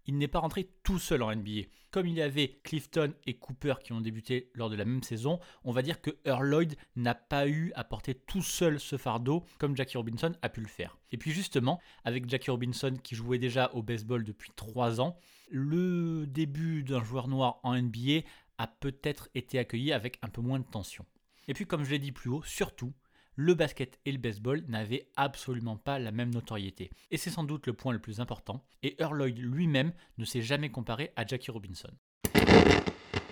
il 0.06 0.18
n'est 0.18 0.28
pas 0.28 0.38
rentré 0.38 0.68
tout 0.82 0.98
seul 0.98 1.22
en 1.22 1.34
NBA. 1.34 1.62
Comme 1.90 2.06
il 2.06 2.14
y 2.14 2.22
avait 2.22 2.60
Clifton 2.62 3.14
et 3.26 3.34
Cooper 3.38 3.74
qui 3.82 3.92
ont 3.92 4.00
débuté 4.00 4.50
lors 4.54 4.70
de 4.70 4.76
la 4.76 4.84
même 4.84 5.02
saison, 5.02 5.38
on 5.64 5.72
va 5.72 5.82
dire 5.82 6.00
que 6.00 6.10
Earl 6.24 6.66
n'a 6.94 7.14
pas 7.14 7.48
eu 7.48 7.72
à 7.74 7.84
porter 7.84 8.14
tout 8.14 8.42
seul 8.42 8.78
ce 8.80 8.96
fardeau 8.96 9.44
comme 9.58 9.76
Jackie 9.76 9.96
Robinson 9.96 10.32
a 10.42 10.48
pu 10.48 10.60
le 10.60 10.68
faire. 10.68 10.98
Et 11.10 11.16
puis 11.16 11.32
justement, 11.32 11.80
avec 12.04 12.28
Jackie 12.28 12.50
Robinson 12.50 12.94
qui 13.02 13.14
jouait 13.14 13.38
déjà 13.38 13.70
au 13.72 13.82
baseball 13.82 14.24
depuis 14.24 14.50
3 14.54 15.00
ans, 15.00 15.16
le 15.50 16.26
début 16.26 16.82
d'un 16.82 17.02
joueur 17.02 17.28
noir 17.28 17.60
en 17.62 17.74
NBA 17.80 18.22
a 18.58 18.66
peut-être 18.66 19.28
été 19.34 19.58
accueilli 19.58 19.92
avec 19.92 20.18
un 20.22 20.28
peu 20.28 20.40
moins 20.40 20.58
de 20.58 20.64
tension. 20.64 21.04
Et 21.48 21.54
puis 21.54 21.66
comme 21.66 21.84
je 21.84 21.90
l'ai 21.90 21.98
dit 21.98 22.12
plus 22.12 22.30
haut, 22.30 22.42
surtout, 22.42 22.92
le 23.36 23.54
basket 23.54 24.00
et 24.06 24.12
le 24.12 24.18
baseball 24.18 24.64
n'avaient 24.66 25.08
absolument 25.14 25.76
pas 25.76 25.98
la 25.98 26.10
même 26.10 26.34
notoriété. 26.34 26.90
Et 27.10 27.18
c'est 27.18 27.30
sans 27.30 27.44
doute 27.44 27.66
le 27.66 27.74
point 27.74 27.92
le 27.92 27.98
plus 27.98 28.20
important, 28.20 28.64
et 28.82 29.00
Earl 29.00 29.24
lui-même 29.26 29.92
ne 30.18 30.24
s'est 30.24 30.42
jamais 30.42 30.70
comparé 30.70 31.12
à 31.16 31.26
Jackie 31.26 31.50
Robinson. 31.50 31.90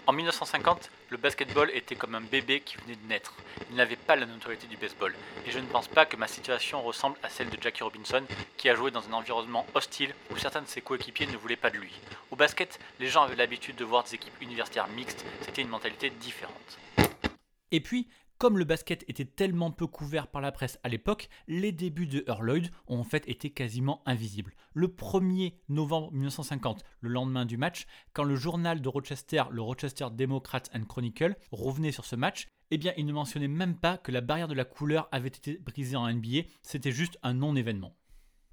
En 0.07 0.13
1950, 0.13 0.91
le 1.09 1.17
basketball 1.17 1.71
était 1.73 1.95
comme 1.97 2.15
un 2.15 2.21
bébé 2.21 2.61
qui 2.61 2.77
venait 2.77 2.97
de 2.97 3.09
naître. 3.09 3.35
Il 3.71 3.77
n'avait 3.77 3.97
pas 3.97 4.17
la 4.17 4.27
notoriété 4.27 4.67
du 4.67 4.77
baseball. 4.77 5.15
Et 5.47 5.51
je 5.51 5.59
ne 5.59 5.67
pense 5.67 5.89
pas 5.89 6.05
que 6.05 6.19
ma 6.19 6.29
situation 6.29 6.83
ressemble 6.83 7.17
à 7.23 7.31
celle 7.31 7.49
de 7.49 7.57
Jackie 7.59 7.83
Robinson, 7.83 8.23
qui 8.59 8.69
a 8.69 8.75
joué 8.75 8.91
dans 8.91 9.09
un 9.09 9.15
environnement 9.15 9.67
hostile 9.75 10.15
où 10.31 10.37
certains 10.37 10.61
de 10.61 10.67
ses 10.67 10.83
coéquipiers 10.83 11.27
ne 11.27 11.39
voulaient 11.39 11.57
pas 11.57 11.71
de 11.71 11.79
lui. 11.79 11.93
Au 12.31 12.37
basket, 12.37 12.79
les 13.01 13.07
gens 13.07 13.23
avaient 13.23 13.35
l'habitude 13.35 13.77
de 13.77 13.85
voir 13.85 14.05
des 14.05 14.17
équipes 14.17 14.43
universitaires 14.43 14.89
mixtes, 14.89 15.25
c'était 15.41 15.63
une 15.63 15.69
mentalité 15.69 16.11
différente. 16.11 16.79
Et 17.71 17.81
puis, 17.81 18.07
comme 18.45 18.59
le 18.59 18.67
basket 18.67 19.07
était 19.09 19.25
tellement 19.25 19.71
peu 19.71 19.87
couvert 19.87 20.27
par 20.27 20.43
la 20.43 20.53
presse 20.53 20.79
à 20.83 20.91
l'époque, 20.91 21.31
les 21.49 21.73
débuts 21.73 22.07
de 22.07 22.23
Earl 22.29 22.45
Lloyd 22.45 22.71
ont 22.89 22.99
en 22.99 23.03
fait 23.03 23.27
été 23.27 23.49
quasiment 23.49 24.03
invisibles. 24.05 24.53
Le 24.75 24.89
1er 24.89 25.55
novembre 25.71 26.13
1950, 26.13 26.85
le 27.01 27.09
lendemain 27.09 27.47
du 27.47 27.57
match, 27.57 27.87
quand 28.13 28.23
le 28.23 28.37
journal 28.37 28.83
de 28.83 28.89
Rochester, 28.91 29.45
le 29.51 29.63
Rochester 29.63 30.09
Democrat 30.13 30.61
and 30.75 30.85
Chronicle, 30.85 31.37
revenait 31.53 31.91
sur 31.91 32.05
ce 32.05 32.17
match, 32.17 32.49
eh 32.71 32.77
bien 32.77 32.93
il 32.99 33.07
ne 33.07 33.15
mentionnait 33.15 33.49
même 33.49 33.79
pas 33.79 33.97
que 33.97 34.13
la 34.13 34.21
barrière 34.21 34.49
de 34.49 34.53
la 34.53 34.67
couleur 34.67 35.09
avait 35.11 35.29
été 35.29 35.57
brisée 35.57 35.97
en 35.97 36.13
NBA, 36.13 36.43
c'était 36.61 36.93
juste 36.93 37.19
un 37.23 37.33
non-événement. 37.33 37.97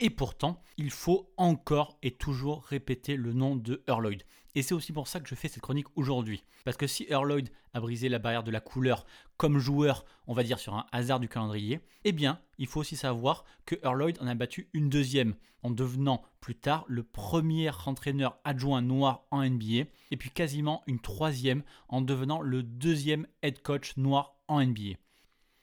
Et 0.03 0.09
pourtant, 0.09 0.63
il 0.77 0.89
faut 0.89 1.31
encore 1.37 1.99
et 2.01 2.09
toujours 2.09 2.63
répéter 2.63 3.15
le 3.15 3.33
nom 3.33 3.55
de 3.55 3.83
Earl 3.87 4.01
Lloyd. 4.01 4.23
Et 4.55 4.63
c'est 4.63 4.73
aussi 4.73 4.91
pour 4.93 5.07
ça 5.07 5.19
que 5.19 5.29
je 5.29 5.35
fais 5.35 5.47
cette 5.47 5.61
chronique 5.61 5.95
aujourd'hui. 5.95 6.43
Parce 6.65 6.75
que 6.75 6.87
si 6.87 7.05
Earl 7.07 7.27
Lloyd 7.27 7.49
a 7.75 7.79
brisé 7.79 8.09
la 8.09 8.17
barrière 8.17 8.43
de 8.43 8.49
la 8.49 8.61
couleur 8.61 9.05
comme 9.37 9.59
joueur, 9.59 10.03
on 10.25 10.33
va 10.33 10.41
dire 10.41 10.57
sur 10.57 10.73
un 10.73 10.87
hasard 10.91 11.19
du 11.19 11.29
calendrier, 11.29 11.81
eh 12.03 12.13
bien, 12.13 12.41
il 12.57 12.65
faut 12.65 12.79
aussi 12.79 12.95
savoir 12.95 13.45
que 13.67 13.75
Earl 13.83 13.99
Lloyd 13.99 14.17
en 14.19 14.25
a 14.25 14.33
battu 14.33 14.69
une 14.73 14.89
deuxième, 14.89 15.35
en 15.61 15.69
devenant 15.69 16.23
plus 16.39 16.55
tard 16.55 16.83
le 16.87 17.03
premier 17.03 17.69
entraîneur 17.85 18.39
adjoint 18.43 18.81
noir 18.81 19.27
en 19.29 19.47
NBA, 19.47 19.85
et 20.09 20.17
puis 20.17 20.31
quasiment 20.31 20.81
une 20.87 20.99
troisième 20.99 21.61
en 21.89 22.01
devenant 22.01 22.41
le 22.41 22.63
deuxième 22.63 23.27
head 23.43 23.61
coach 23.61 23.95
noir 23.97 24.33
en 24.47 24.65
NBA. 24.65 24.97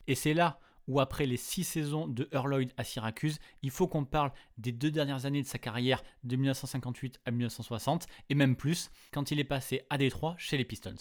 Et 0.07 0.15
c'est 0.15 0.33
là 0.33 0.61
où 0.89 0.99
après 0.99 1.25
les 1.25 1.37
six 1.37 1.63
saisons 1.63 2.07
de 2.07 2.27
Earl 2.33 2.49
Lloyd 2.49 2.73
à 2.75 2.83
Syracuse, 2.83 3.39
il 3.61 3.69
faut 3.69 3.87
qu'on 3.87 4.03
parle 4.03 4.33
des 4.57 4.71
deux 4.71 4.91
dernières 4.91 5.25
années 5.25 5.43
de 5.43 5.47
sa 5.47 5.59
carrière 5.59 6.03
de 6.23 6.35
1958 6.35 7.21
à 7.25 7.31
1960 7.31 8.07
et 8.29 8.35
même 8.35 8.55
plus 8.55 8.89
quand 9.13 9.31
il 9.31 9.39
est 9.39 9.45
passé 9.45 9.83
à 9.89 9.97
Détroit 9.97 10.35
chez 10.37 10.57
les 10.57 10.65
Pistons. 10.65 10.95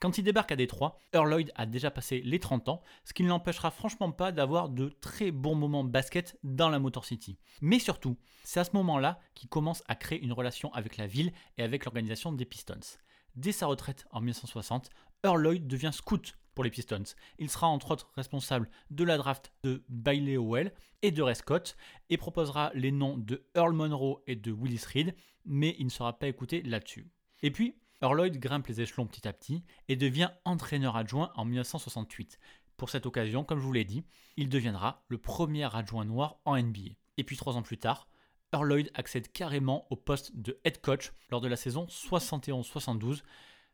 Quand 0.00 0.18
il 0.18 0.24
débarque 0.24 0.52
à 0.52 0.56
Détroit, 0.56 0.98
Lloyd 1.14 1.50
a 1.54 1.64
déjà 1.64 1.90
passé 1.90 2.20
les 2.24 2.40
30 2.40 2.68
ans, 2.68 2.82
ce 3.04 3.14
qui 3.14 3.22
ne 3.22 3.28
l'empêchera 3.28 3.70
franchement 3.70 4.10
pas 4.10 4.32
d'avoir 4.32 4.68
de 4.68 4.88
très 4.88 5.30
bons 5.30 5.54
moments 5.54 5.84
basket 5.84 6.36
dans 6.42 6.68
la 6.68 6.80
Motor 6.80 7.04
City. 7.04 7.38
Mais 7.60 7.78
surtout, 7.78 8.18
c'est 8.44 8.60
à 8.60 8.64
ce 8.64 8.72
moment-là 8.74 9.20
qu'il 9.34 9.48
commence 9.48 9.82
à 9.86 9.94
créer 9.94 10.20
une 10.20 10.32
relation 10.32 10.74
avec 10.74 10.96
la 10.96 11.06
ville 11.06 11.32
et 11.56 11.62
avec 11.62 11.84
l'organisation 11.84 12.32
des 12.32 12.44
Pistons. 12.44 12.98
Dès 13.36 13.52
sa 13.52 13.66
retraite 13.66 14.06
en 14.10 14.20
1960, 14.20 14.90
Earl 15.24 15.40
Lloyd 15.40 15.68
devient 15.68 15.92
scout 15.92 16.36
pour 16.54 16.64
les 16.64 16.70
Pistons. 16.70 17.02
Il 17.38 17.50
sera 17.50 17.66
entre 17.66 17.90
autres 17.90 18.10
responsable 18.14 18.68
de 18.90 19.04
la 19.04 19.16
draft 19.16 19.52
de 19.64 19.84
Bailey 19.88 20.36
Howell 20.36 20.72
et 21.02 21.10
de 21.10 21.22
Ray 21.22 21.36
Scott 21.36 21.76
et 22.10 22.16
proposera 22.16 22.70
les 22.74 22.92
noms 22.92 23.16
de 23.16 23.46
Earl 23.54 23.72
Monroe 23.72 24.22
et 24.26 24.36
de 24.36 24.52
Willis 24.52 24.84
Reed, 24.92 25.14
mais 25.44 25.74
il 25.78 25.86
ne 25.86 25.90
sera 25.90 26.18
pas 26.18 26.28
écouté 26.28 26.62
là-dessus. 26.62 27.10
Et 27.42 27.50
puis, 27.50 27.76
Earl 28.02 28.16
Lloyd 28.16 28.38
grimpe 28.38 28.66
les 28.66 28.80
échelons 28.80 29.06
petit 29.06 29.28
à 29.28 29.32
petit 29.32 29.62
et 29.88 29.96
devient 29.96 30.30
entraîneur 30.44 30.96
adjoint 30.96 31.32
en 31.36 31.44
1968. 31.44 32.38
Pour 32.76 32.90
cette 32.90 33.06
occasion, 33.06 33.44
comme 33.44 33.60
je 33.60 33.64
vous 33.64 33.72
l'ai 33.72 33.84
dit, 33.84 34.04
il 34.36 34.48
deviendra 34.48 35.04
le 35.08 35.18
premier 35.18 35.72
adjoint 35.74 36.04
noir 36.04 36.40
en 36.44 36.60
NBA. 36.60 36.96
Et 37.16 37.24
puis 37.24 37.36
trois 37.36 37.56
ans 37.56 37.62
plus 37.62 37.78
tard, 37.78 38.08
Earl 38.52 38.66
Lloyd 38.66 38.90
accède 38.94 39.30
carrément 39.30 39.86
au 39.90 39.96
poste 39.96 40.36
de 40.36 40.58
head 40.64 40.80
coach 40.80 41.12
lors 41.30 41.40
de 41.40 41.48
la 41.48 41.56
saison 41.56 41.86
71-72 41.86 43.22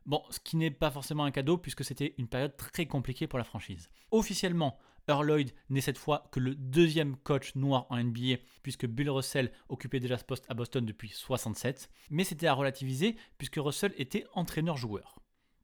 Bon, 0.06 0.22
ce 0.30 0.40
qui 0.40 0.56
n'est 0.56 0.70
pas 0.70 0.90
forcément 0.90 1.24
un 1.24 1.30
cadeau 1.30 1.58
puisque 1.58 1.84
c'était 1.84 2.14
une 2.18 2.28
période 2.28 2.56
très 2.56 2.86
compliquée 2.86 3.26
pour 3.26 3.38
la 3.38 3.44
franchise. 3.44 3.90
Officiellement, 4.10 4.78
Earl 5.08 5.26
Lloyd 5.26 5.52
n'est 5.70 5.80
cette 5.80 5.98
fois 5.98 6.28
que 6.32 6.40
le 6.40 6.54
deuxième 6.54 7.16
coach 7.16 7.54
noir 7.54 7.86
en 7.90 8.02
NBA 8.02 8.36
puisque 8.62 8.86
Bill 8.86 9.10
Russell 9.10 9.52
occupait 9.68 10.00
déjà 10.00 10.18
ce 10.18 10.24
poste 10.24 10.44
à 10.48 10.54
Boston 10.54 10.84
depuis 10.84 11.08
67, 11.08 11.90
mais 12.10 12.24
c'était 12.24 12.46
à 12.46 12.52
relativiser 12.52 13.16
puisque 13.38 13.56
Russell 13.56 13.94
était 13.96 14.26
entraîneur-joueur. 14.34 15.18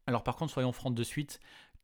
Alors 0.06 0.24
par 0.24 0.36
contre, 0.36 0.52
soyons 0.52 0.72
francs 0.72 0.94
de 0.94 1.04
suite, 1.04 1.40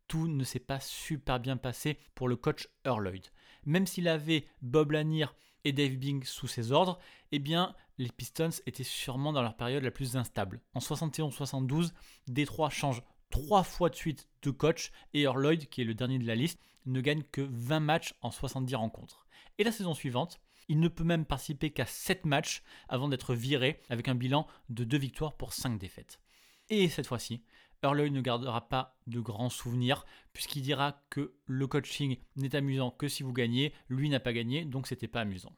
tout 0.08 0.26
ne 0.26 0.44
s'est 0.44 0.58
pas 0.58 0.80
super 0.80 1.38
bien 1.38 1.56
passé 1.56 1.98
pour 2.14 2.28
le 2.28 2.36
coach 2.36 2.68
Earl 2.84 3.04
Lloyd. 3.04 3.26
Même 3.64 3.86
s'il 3.86 4.08
avait 4.08 4.46
Bob 4.62 4.92
Lanier 4.92 5.26
et 5.64 5.72
Dave 5.72 5.96
Bing 5.96 6.24
sous 6.24 6.48
ses 6.48 6.72
ordres, 6.72 6.98
eh 7.32 7.38
bien, 7.38 7.74
les 7.98 8.08
Pistons 8.08 8.50
étaient 8.66 8.84
sûrement 8.84 9.32
dans 9.32 9.42
leur 9.42 9.56
période 9.56 9.84
la 9.84 9.90
plus 9.90 10.16
instable. 10.16 10.60
En 10.74 10.80
71-72, 10.80 11.92
Détroit 12.26 12.70
change 12.70 13.02
trois 13.30 13.62
fois 13.62 13.90
de 13.90 13.94
suite 13.94 14.28
de 14.42 14.50
coach 14.50 14.90
et 15.14 15.22
Earl 15.22 15.40
Lloyd, 15.40 15.68
qui 15.68 15.82
est 15.82 15.84
le 15.84 15.94
dernier 15.94 16.18
de 16.18 16.26
la 16.26 16.34
liste, 16.34 16.60
ne 16.86 17.00
gagne 17.00 17.22
que 17.30 17.42
20 17.42 17.80
matchs 17.80 18.14
en 18.22 18.30
70 18.30 18.74
rencontres. 18.74 19.26
Et 19.58 19.64
la 19.64 19.72
saison 19.72 19.94
suivante, 19.94 20.40
il 20.68 20.80
ne 20.80 20.88
peut 20.88 21.04
même 21.04 21.24
participer 21.24 21.70
qu'à 21.70 21.86
7 21.86 22.24
matchs 22.24 22.62
avant 22.88 23.08
d'être 23.08 23.34
viré 23.34 23.80
avec 23.90 24.08
un 24.08 24.14
bilan 24.14 24.46
de 24.68 24.84
2 24.84 24.98
victoires 24.98 25.36
pour 25.36 25.52
5 25.52 25.78
défaites. 25.78 26.20
Et 26.68 26.88
cette 26.88 27.06
fois-ci, 27.06 27.42
Lloyd 27.82 28.12
ne 28.12 28.20
gardera 28.20 28.68
pas 28.68 28.98
de 29.06 29.20
grands 29.20 29.50
souvenirs 29.50 30.04
puisqu'il 30.32 30.62
dira 30.62 31.02
que 31.10 31.34
le 31.46 31.66
coaching 31.66 32.18
n'est 32.36 32.54
amusant 32.54 32.90
que 32.90 33.08
si 33.08 33.22
vous 33.22 33.32
gagnez, 33.32 33.72
lui 33.88 34.08
n'a 34.08 34.20
pas 34.20 34.32
gagné 34.32 34.64
donc 34.64 34.86
c'était 34.86 35.08
pas 35.08 35.22
amusant. 35.22 35.54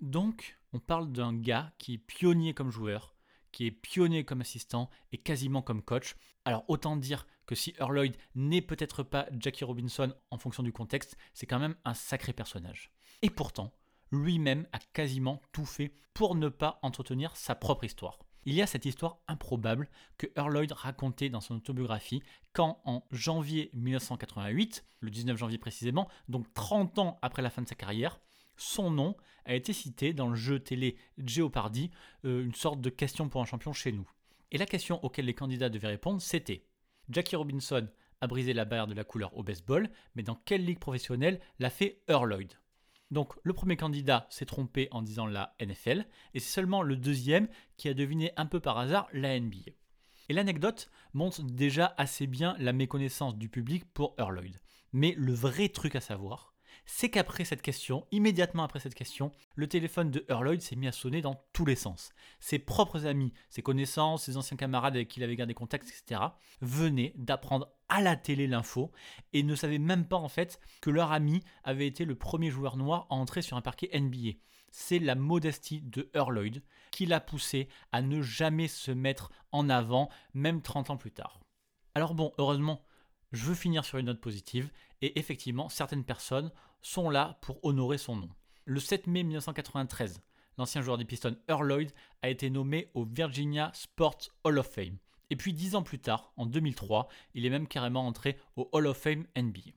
Donc, 0.00 0.58
on 0.72 0.78
parle 0.78 1.12
d'un 1.12 1.34
gars 1.34 1.72
qui 1.78 1.94
est 1.94 1.98
pionnier 1.98 2.54
comme 2.54 2.70
joueur, 2.70 3.14
qui 3.52 3.66
est 3.66 3.70
pionnier 3.70 4.24
comme 4.24 4.40
assistant 4.40 4.88
et 5.12 5.18
quasiment 5.18 5.62
comme 5.62 5.82
coach. 5.82 6.16
Alors 6.44 6.64
autant 6.68 6.96
dire 6.96 7.26
que 7.46 7.54
si 7.54 7.74
Earl 7.78 7.94
Lloyd 7.94 8.16
n'est 8.34 8.62
peut-être 8.62 9.02
pas 9.02 9.26
Jackie 9.38 9.64
Robinson 9.64 10.14
en 10.30 10.38
fonction 10.38 10.62
du 10.62 10.72
contexte, 10.72 11.16
c'est 11.34 11.46
quand 11.46 11.58
même 11.58 11.76
un 11.84 11.94
sacré 11.94 12.32
personnage. 12.32 12.92
Et 13.22 13.30
pourtant, 13.30 13.74
lui-même 14.12 14.66
a 14.72 14.78
quasiment 14.78 15.42
tout 15.52 15.66
fait 15.66 15.92
pour 16.14 16.34
ne 16.34 16.48
pas 16.48 16.78
entretenir 16.82 17.36
sa 17.36 17.54
propre 17.54 17.84
histoire. 17.84 18.18
Il 18.46 18.54
y 18.54 18.62
a 18.62 18.66
cette 18.66 18.86
histoire 18.86 19.18
improbable 19.28 19.88
que 20.16 20.26
Lloyd 20.36 20.72
racontait 20.72 21.28
dans 21.28 21.40
son 21.40 21.56
autobiographie 21.56 22.22
quand 22.52 22.80
en 22.84 23.04
janvier 23.10 23.70
1988, 23.74 24.84
le 25.00 25.10
19 25.10 25.36
janvier 25.36 25.58
précisément, 25.58 26.08
donc 26.28 26.52
30 26.54 26.98
ans 26.98 27.18
après 27.22 27.42
la 27.42 27.50
fin 27.50 27.62
de 27.62 27.68
sa 27.68 27.74
carrière, 27.74 28.20
son 28.56 28.90
nom 28.90 29.16
a 29.44 29.54
été 29.54 29.72
cité 29.72 30.12
dans 30.12 30.28
le 30.28 30.36
jeu 30.36 30.60
télé 30.60 30.96
Jeopardy, 31.18 31.90
euh, 32.24 32.44
une 32.44 32.54
sorte 32.54 32.80
de 32.80 32.90
question 32.90 33.28
pour 33.28 33.40
un 33.40 33.46
champion 33.46 33.72
chez 33.72 33.92
nous. 33.92 34.08
Et 34.50 34.58
la 34.58 34.66
question 34.66 35.02
auquel 35.04 35.26
les 35.26 35.34
candidats 35.34 35.68
devaient 35.68 35.88
répondre, 35.88 36.20
c'était 36.20 36.64
Jackie 37.08 37.36
Robinson 37.36 37.88
a 38.20 38.26
brisé 38.26 38.52
la 38.52 38.64
barrière 38.64 38.86
de 38.86 38.94
la 38.94 39.04
couleur 39.04 39.36
au 39.36 39.42
baseball, 39.42 39.88
mais 40.14 40.22
dans 40.22 40.34
quelle 40.34 40.64
ligue 40.64 40.78
professionnelle 40.78 41.40
l'a 41.58 41.70
fait 41.70 42.02
Lloyd? 42.08 42.52
Donc 43.10 43.32
le 43.42 43.52
premier 43.52 43.76
candidat 43.76 44.26
s'est 44.30 44.46
trompé 44.46 44.88
en 44.90 45.02
disant 45.02 45.26
la 45.26 45.54
NFL, 45.60 46.06
et 46.34 46.40
c'est 46.40 46.52
seulement 46.52 46.82
le 46.82 46.96
deuxième 46.96 47.48
qui 47.76 47.88
a 47.88 47.94
deviné 47.94 48.32
un 48.36 48.46
peu 48.46 48.60
par 48.60 48.78
hasard 48.78 49.08
la 49.12 49.38
NBA. 49.38 49.72
Et 50.28 50.32
l'anecdote 50.32 50.90
montre 51.12 51.42
déjà 51.42 51.94
assez 51.98 52.26
bien 52.26 52.54
la 52.58 52.72
méconnaissance 52.72 53.36
du 53.36 53.48
public 53.48 53.84
pour 53.92 54.14
Earl. 54.18 54.40
Mais 54.92 55.14
le 55.16 55.32
vrai 55.32 55.68
truc 55.68 55.96
à 55.96 56.00
savoir, 56.00 56.49
c'est 56.92 57.08
qu'après 57.08 57.44
cette 57.44 57.62
question, 57.62 58.04
immédiatement 58.10 58.64
après 58.64 58.80
cette 58.80 58.96
question, 58.96 59.30
le 59.54 59.68
téléphone 59.68 60.10
de 60.10 60.26
Earl 60.28 60.44
Lloyd 60.44 60.60
s'est 60.60 60.74
mis 60.74 60.88
à 60.88 60.92
sonner 60.92 61.22
dans 61.22 61.40
tous 61.52 61.64
les 61.64 61.76
sens. 61.76 62.10
Ses 62.40 62.58
propres 62.58 63.06
amis, 63.06 63.32
ses 63.48 63.62
connaissances, 63.62 64.24
ses 64.24 64.36
anciens 64.36 64.56
camarades 64.56 64.96
avec 64.96 65.06
qui 65.08 65.20
il 65.20 65.22
avait 65.22 65.36
gardé 65.36 65.54
contact, 65.54 65.88
etc., 65.88 66.20
venaient 66.60 67.14
d'apprendre 67.16 67.72
à 67.88 68.02
la 68.02 68.16
télé 68.16 68.48
l'info 68.48 68.90
et 69.32 69.44
ne 69.44 69.54
savaient 69.54 69.78
même 69.78 70.04
pas 70.04 70.16
en 70.16 70.28
fait 70.28 70.60
que 70.80 70.90
leur 70.90 71.12
ami 71.12 71.42
avait 71.62 71.86
été 71.86 72.04
le 72.04 72.16
premier 72.16 72.50
joueur 72.50 72.76
noir 72.76 73.06
à 73.08 73.14
entrer 73.14 73.40
sur 73.40 73.56
un 73.56 73.62
parquet 73.62 73.88
NBA. 73.98 74.32
C'est 74.72 74.98
la 74.98 75.14
modestie 75.14 75.82
de 75.82 76.10
Earl 76.12 76.34
Lloyd 76.34 76.62
qui 76.90 77.06
l'a 77.06 77.20
poussé 77.20 77.68
à 77.92 78.02
ne 78.02 78.20
jamais 78.20 78.68
se 78.68 78.90
mettre 78.90 79.30
en 79.52 79.70
avant, 79.70 80.10
même 80.34 80.60
30 80.60 80.90
ans 80.90 80.96
plus 80.96 81.12
tard. 81.12 81.40
Alors 81.94 82.14
bon, 82.14 82.32
heureusement, 82.36 82.84
je 83.32 83.44
veux 83.44 83.54
finir 83.54 83.84
sur 83.84 83.98
une 83.98 84.06
note 84.06 84.20
positive, 84.20 84.70
et 85.02 85.18
effectivement, 85.18 85.68
certaines 85.68 86.04
personnes 86.04 86.50
sont 86.82 87.10
là 87.10 87.38
pour 87.42 87.64
honorer 87.64 87.98
son 87.98 88.16
nom. 88.16 88.28
Le 88.64 88.80
7 88.80 89.06
mai 89.06 89.22
1993, 89.22 90.20
l'ancien 90.58 90.82
joueur 90.82 90.98
des 90.98 91.04
Pistons 91.04 91.36
Earl 91.48 91.66
Lloyd 91.66 91.92
a 92.22 92.28
été 92.28 92.50
nommé 92.50 92.90
au 92.94 93.04
Virginia 93.04 93.70
Sports 93.74 94.28
Hall 94.44 94.58
of 94.58 94.66
Fame. 94.66 94.98
Et 95.30 95.36
puis 95.36 95.52
dix 95.52 95.76
ans 95.76 95.82
plus 95.82 96.00
tard, 96.00 96.32
en 96.36 96.46
2003, 96.46 97.08
il 97.34 97.46
est 97.46 97.50
même 97.50 97.68
carrément 97.68 98.06
entré 98.06 98.36
au 98.56 98.68
Hall 98.72 98.86
of 98.86 98.96
Fame 98.96 99.26
NBA. 99.36 99.72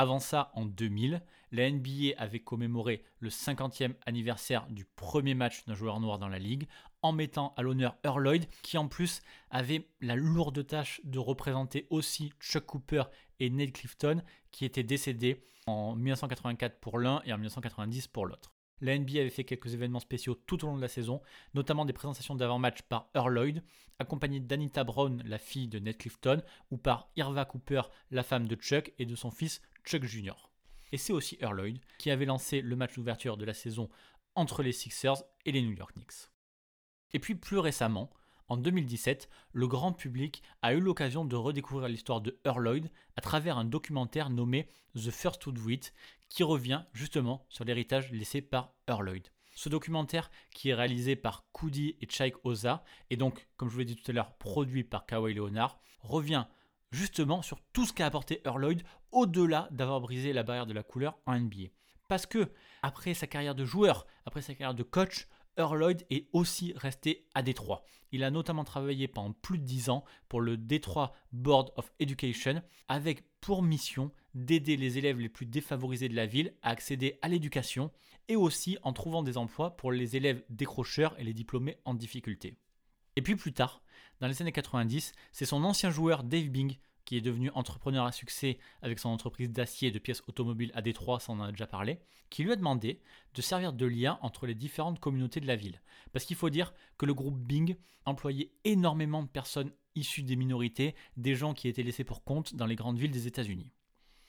Avant 0.00 0.18
ça, 0.18 0.50
en 0.54 0.64
2000, 0.64 1.20
la 1.52 1.70
NBA 1.70 2.14
avait 2.16 2.40
commémoré 2.40 3.04
le 3.18 3.28
50e 3.28 3.92
anniversaire 4.06 4.66
du 4.70 4.86
premier 4.86 5.34
match 5.34 5.66
d'un 5.66 5.74
joueur 5.74 6.00
noir 6.00 6.18
dans 6.18 6.26
la 6.26 6.38
ligue 6.38 6.68
en 7.02 7.12
mettant 7.12 7.52
à 7.58 7.62
l'honneur 7.62 7.98
Earl 8.02 8.22
Lloyd, 8.22 8.46
qui 8.62 8.78
en 8.78 8.88
plus 8.88 9.20
avait 9.50 9.90
la 10.00 10.16
lourde 10.16 10.66
tâche 10.66 11.02
de 11.04 11.18
représenter 11.18 11.86
aussi 11.90 12.32
Chuck 12.40 12.64
Cooper 12.64 13.02
et 13.40 13.50
Ned 13.50 13.72
Clifton, 13.72 14.22
qui 14.52 14.64
étaient 14.64 14.84
décédés 14.84 15.44
en 15.66 15.94
1984 15.96 16.80
pour 16.80 16.98
l'un 16.98 17.20
et 17.26 17.34
en 17.34 17.36
1990 17.36 18.08
pour 18.08 18.24
l'autre. 18.24 18.54
La 18.80 18.98
NBA 18.98 19.20
avait 19.20 19.28
fait 19.28 19.44
quelques 19.44 19.74
événements 19.74 20.00
spéciaux 20.00 20.34
tout 20.34 20.64
au 20.64 20.68
long 20.68 20.76
de 20.76 20.80
la 20.80 20.88
saison, 20.88 21.20
notamment 21.52 21.84
des 21.84 21.92
présentations 21.92 22.34
d'avant-match 22.34 22.80
par 22.88 23.10
Earl 23.14 23.34
Lloyd, 23.34 23.62
accompagné 23.98 24.40
d'Anita 24.40 24.82
Brown, 24.82 25.22
la 25.26 25.36
fille 25.36 25.68
de 25.68 25.78
Ned 25.78 25.98
Clifton, 25.98 26.40
ou 26.70 26.78
par 26.78 27.10
Irva 27.16 27.44
Cooper, 27.44 27.82
la 28.10 28.22
femme 28.22 28.46
de 28.46 28.56
Chuck 28.56 28.94
et 28.98 29.04
de 29.04 29.14
son 29.14 29.30
fils 29.30 29.60
Chuck 29.84 30.04
Jr. 30.04 30.34
Et 30.92 30.96
c'est 30.96 31.12
aussi 31.12 31.38
Earl 31.40 31.56
Lloyd 31.56 31.78
qui 31.98 32.10
avait 32.10 32.24
lancé 32.24 32.60
le 32.60 32.76
match 32.76 32.94
d'ouverture 32.94 33.36
de 33.36 33.44
la 33.44 33.54
saison 33.54 33.88
entre 34.34 34.62
les 34.62 34.72
Sixers 34.72 35.22
et 35.44 35.52
les 35.52 35.62
New 35.62 35.72
York 35.72 35.92
Knicks. 35.94 36.30
Et 37.12 37.18
puis 37.18 37.34
plus 37.34 37.58
récemment, 37.58 38.10
en 38.48 38.56
2017, 38.56 39.28
le 39.52 39.68
grand 39.68 39.92
public 39.92 40.42
a 40.62 40.74
eu 40.74 40.80
l'occasion 40.80 41.24
de 41.24 41.36
redécouvrir 41.36 41.88
l'histoire 41.88 42.20
de 42.20 42.38
Earl 42.44 42.62
Lloyd 42.64 42.90
à 43.16 43.20
travers 43.20 43.58
un 43.58 43.64
documentaire 43.64 44.30
nommé 44.30 44.68
The 44.94 45.10
First 45.10 45.42
to 45.42 45.52
Do 45.52 45.62
qui 46.28 46.42
revient 46.42 46.82
justement 46.92 47.46
sur 47.48 47.64
l'héritage 47.64 48.10
laissé 48.10 48.40
par 48.42 48.72
Earl 48.88 49.04
Lloyd. 49.04 49.28
Ce 49.54 49.68
documentaire, 49.68 50.30
qui 50.54 50.70
est 50.70 50.74
réalisé 50.74 51.16
par 51.16 51.44
Koudi 51.52 51.96
et 52.00 52.08
Chaik 52.08 52.44
Oza, 52.44 52.82
et 53.10 53.16
donc, 53.16 53.46
comme 53.56 53.68
je 53.68 53.74
vous 53.74 53.80
l'ai 53.80 53.84
dit 53.84 53.96
tout 53.96 54.10
à 54.10 54.14
l'heure, 54.14 54.34
produit 54.38 54.84
par 54.84 55.06
Kawhi 55.06 55.34
Leonard, 55.34 55.78
revient 56.00 56.46
justement 56.90 57.42
sur 57.42 57.60
tout 57.72 57.86
ce 57.86 57.92
qu'a 57.92 58.06
apporté 58.06 58.40
Earl 58.44 58.60
Lloyd 58.60 58.82
au-delà 59.12 59.68
d'avoir 59.70 60.00
brisé 60.00 60.32
la 60.32 60.42
barrière 60.42 60.66
de 60.66 60.72
la 60.72 60.82
couleur 60.82 61.18
en 61.26 61.38
NBA. 61.38 61.68
Parce 62.08 62.26
que, 62.26 62.50
après 62.82 63.14
sa 63.14 63.26
carrière 63.26 63.54
de 63.54 63.64
joueur, 63.64 64.06
après 64.26 64.42
sa 64.42 64.54
carrière 64.54 64.74
de 64.74 64.82
coach, 64.82 65.28
Earl 65.56 65.78
Lloyd 65.78 66.06
est 66.10 66.28
aussi 66.32 66.72
resté 66.76 67.26
à 67.34 67.42
Détroit. 67.42 67.84
Il 68.12 68.24
a 68.24 68.30
notamment 68.30 68.64
travaillé 68.64 69.08
pendant 69.08 69.32
plus 69.32 69.58
de 69.58 69.64
10 69.64 69.90
ans 69.90 70.04
pour 70.28 70.40
le 70.40 70.56
Detroit 70.56 71.12
Board 71.32 71.70
of 71.76 71.92
Education 72.00 72.62
avec 72.88 73.24
pour 73.40 73.62
mission 73.62 74.10
d'aider 74.34 74.76
les 74.76 74.98
élèves 74.98 75.20
les 75.20 75.28
plus 75.28 75.46
défavorisés 75.46 76.08
de 76.08 76.16
la 76.16 76.26
ville 76.26 76.54
à 76.62 76.70
accéder 76.70 77.18
à 77.22 77.28
l'éducation 77.28 77.90
et 78.28 78.36
aussi 78.36 78.78
en 78.82 78.92
trouvant 78.92 79.22
des 79.22 79.36
emplois 79.36 79.76
pour 79.76 79.92
les 79.92 80.16
élèves 80.16 80.42
décrocheurs 80.48 81.18
et 81.18 81.24
les 81.24 81.34
diplômés 81.34 81.78
en 81.84 81.94
difficulté. 81.94 82.56
Et 83.16 83.22
puis 83.22 83.36
plus 83.36 83.52
tard, 83.52 83.82
dans 84.20 84.28
les 84.28 84.40
années 84.42 84.52
90, 84.52 85.12
c'est 85.32 85.46
son 85.46 85.64
ancien 85.64 85.90
joueur 85.90 86.24
Dave 86.24 86.48
Bing 86.48 86.76
qui 87.04 87.16
est 87.16 87.20
devenu 87.20 87.50
entrepreneur 87.54 88.04
à 88.04 88.12
succès 88.12 88.58
avec 88.82 89.00
son 89.00 89.08
entreprise 89.08 89.50
d'acier 89.50 89.88
et 89.88 89.90
de 89.90 89.98
pièces 89.98 90.22
automobiles 90.28 90.70
à 90.74 90.82
Détroit, 90.82 91.18
ça 91.18 91.32
on 91.32 91.40
en 91.40 91.44
a 91.44 91.50
déjà 91.50 91.66
parlé, 91.66 91.98
qui 92.28 92.44
lui 92.44 92.52
a 92.52 92.56
demandé 92.56 93.00
de 93.34 93.42
servir 93.42 93.72
de 93.72 93.84
lien 93.84 94.18
entre 94.22 94.46
les 94.46 94.54
différentes 94.54 95.00
communautés 95.00 95.40
de 95.40 95.46
la 95.48 95.56
ville. 95.56 95.82
Parce 96.12 96.24
qu'il 96.24 96.36
faut 96.36 96.50
dire 96.50 96.72
que 96.98 97.06
le 97.06 97.14
groupe 97.14 97.36
Bing 97.36 97.76
employait 98.04 98.52
énormément 98.62 99.24
de 99.24 99.28
personnes 99.28 99.72
issues 99.96 100.22
des 100.22 100.36
minorités, 100.36 100.94
des 101.16 101.34
gens 101.34 101.52
qui 101.52 101.66
étaient 101.66 101.82
laissés 101.82 102.04
pour 102.04 102.22
compte 102.22 102.54
dans 102.54 102.66
les 102.66 102.76
grandes 102.76 102.98
villes 102.98 103.10
des 103.10 103.26
États-Unis. 103.26 103.72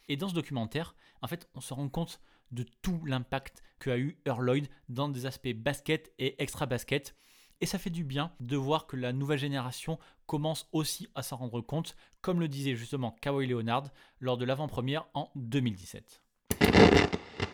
Et 0.07 0.17
dans 0.17 0.29
ce 0.29 0.33
documentaire, 0.33 0.95
en 1.21 1.27
fait, 1.27 1.47
on 1.53 1.61
se 1.61 1.73
rend 1.75 1.87
compte 1.87 2.19
de 2.49 2.65
tout 2.81 3.05
l'impact 3.05 3.61
qu'a 3.79 3.97
eu 3.97 4.17
Earl 4.25 4.43
Lloyd 4.43 4.67
dans 4.89 5.07
des 5.07 5.27
aspects 5.27 5.53
basket 5.53 6.11
et 6.17 6.41
extra 6.41 6.65
basket 6.65 7.15
et 7.61 7.67
ça 7.67 7.77
fait 7.77 7.91
du 7.91 8.03
bien 8.03 8.31
de 8.39 8.57
voir 8.57 8.87
que 8.87 8.97
la 8.97 9.13
nouvelle 9.13 9.37
génération 9.37 9.99
commence 10.25 10.67
aussi 10.71 11.07
à 11.15 11.21
s'en 11.21 11.37
rendre 11.37 11.61
compte, 11.61 11.95
comme 12.21 12.39
le 12.39 12.47
disait 12.47 12.75
justement 12.75 13.15
Kawhi 13.21 13.47
Leonard 13.47 13.85
lors 14.19 14.37
de 14.37 14.45
l'avant-première 14.45 15.05
en 15.13 15.29
2017. 15.35 16.21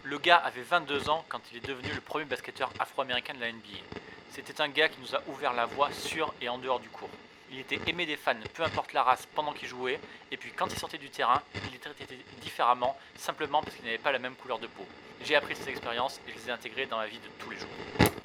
Le 0.03 0.17
gars 0.19 0.37
avait 0.37 0.61
22 0.61 1.09
ans 1.09 1.25
quand 1.27 1.41
il 1.51 1.57
est 1.57 1.67
devenu 1.67 1.89
le 1.93 1.99
premier 1.99 2.25
basketteur 2.25 2.71
afro-américain 2.79 3.33
de 3.33 3.41
la 3.41 3.51
NBA. 3.51 3.83
C'était 4.31 4.61
un 4.61 4.69
gars 4.69 4.87
qui 4.87 5.01
nous 5.01 5.13
a 5.13 5.21
ouvert 5.27 5.53
la 5.53 5.65
voie 5.65 5.91
sur 5.91 6.33
et 6.41 6.47
en 6.47 6.57
dehors 6.57 6.79
du 6.79 6.89
cours. 6.89 7.09
Il 7.51 7.59
était 7.59 7.79
aimé 7.87 8.05
des 8.05 8.17
fans, 8.17 8.35
peu 8.53 8.63
importe 8.63 8.93
la 8.93 9.03
race, 9.03 9.27
pendant 9.33 9.53
qu'il 9.53 9.67
jouait, 9.67 9.99
et 10.31 10.37
puis 10.37 10.51
quand 10.51 10.67
il 10.67 10.77
sortait 10.77 10.97
du 10.97 11.09
terrain, 11.09 11.41
il 11.69 11.75
était 11.75 11.89
traité 11.89 12.17
différemment, 12.41 12.97
simplement 13.15 13.61
parce 13.61 13.75
qu'il 13.75 13.85
n'avait 13.85 13.97
pas 13.97 14.11
la 14.11 14.19
même 14.19 14.35
couleur 14.35 14.59
de 14.59 14.67
peau. 14.67 14.85
J'ai 15.23 15.35
appris 15.35 15.55
ces 15.55 15.69
expériences 15.69 16.19
et 16.27 16.31
je 16.31 16.37
les 16.37 16.49
ai 16.49 16.51
intégrées 16.51 16.85
dans 16.85 16.97
ma 16.97 17.07
vie 17.07 17.19
de 17.19 17.27
tous 17.39 17.49
les 17.49 17.57
jours. 17.57 18.16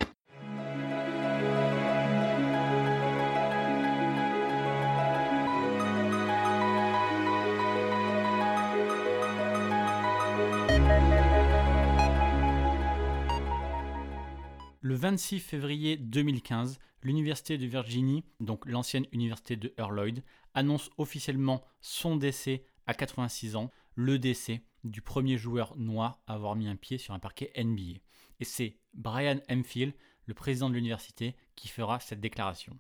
Le 14.84 14.96
26 14.96 15.38
février 15.38 15.96
2015, 15.96 16.78
l'Université 17.02 17.56
de 17.56 17.66
Virginie, 17.66 18.24
donc 18.40 18.66
l'ancienne 18.66 19.06
université 19.12 19.56
de 19.56 19.72
Earl 19.78 19.94
Lloyd, 19.94 20.22
annonce 20.54 20.90
officiellement 20.98 21.62
son 21.80 22.16
décès 22.16 22.64
à 22.86 22.94
86 22.94 23.56
ans, 23.56 23.70
le 23.94 24.18
décès 24.18 24.62
du 24.84 25.00
premier 25.00 25.38
joueur 25.38 25.76
noir 25.76 26.20
à 26.26 26.34
avoir 26.34 26.56
mis 26.56 26.68
un 26.68 26.76
pied 26.76 26.98
sur 26.98 27.14
un 27.14 27.20
parquet 27.20 27.52
NBA. 27.56 28.00
Et 28.40 28.44
c'est 28.44 28.76
Brian 28.92 29.38
Hemphill, 29.48 29.94
le 30.26 30.34
président 30.34 30.68
de 30.68 30.74
l'université, 30.74 31.36
qui 31.54 31.68
fera 31.68 32.00
cette 32.00 32.20
déclaration. 32.20 32.76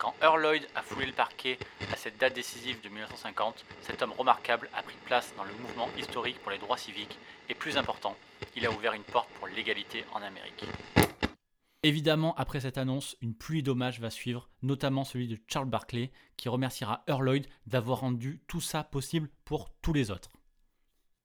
Quand 0.00 0.14
Earl 0.22 0.40
Lloyd 0.40 0.66
a 0.74 0.80
foulé 0.80 1.04
le 1.04 1.12
parquet 1.12 1.58
à 1.92 1.96
cette 1.96 2.18
date 2.18 2.32
décisive 2.32 2.80
de 2.80 2.88
1950, 2.88 3.66
cet 3.82 4.00
homme 4.00 4.12
remarquable 4.16 4.70
a 4.72 4.82
pris 4.82 4.96
place 5.04 5.34
dans 5.36 5.44
le 5.44 5.52
mouvement 5.60 5.90
historique 5.98 6.38
pour 6.38 6.50
les 6.50 6.56
droits 6.56 6.78
civiques 6.78 7.18
et 7.50 7.54
plus 7.54 7.76
important, 7.76 8.16
il 8.56 8.64
a 8.64 8.70
ouvert 8.70 8.94
une 8.94 9.02
porte 9.02 9.28
pour 9.34 9.46
l'égalité 9.46 10.06
en 10.14 10.22
Amérique. 10.22 10.64
Évidemment, 11.82 12.34
après 12.36 12.60
cette 12.60 12.78
annonce, 12.78 13.14
une 13.20 13.34
pluie 13.34 13.62
d'hommages 13.62 14.00
va 14.00 14.08
suivre, 14.08 14.48
notamment 14.62 15.04
celui 15.04 15.28
de 15.28 15.36
Charles 15.48 15.68
Barkley, 15.68 16.12
qui 16.38 16.48
remerciera 16.48 17.04
Earl 17.06 17.22
Lloyd 17.22 17.46
d'avoir 17.66 18.00
rendu 18.00 18.40
tout 18.48 18.62
ça 18.62 18.82
possible 18.82 19.28
pour 19.44 19.68
tous 19.82 19.92
les 19.92 20.10
autres. 20.10 20.30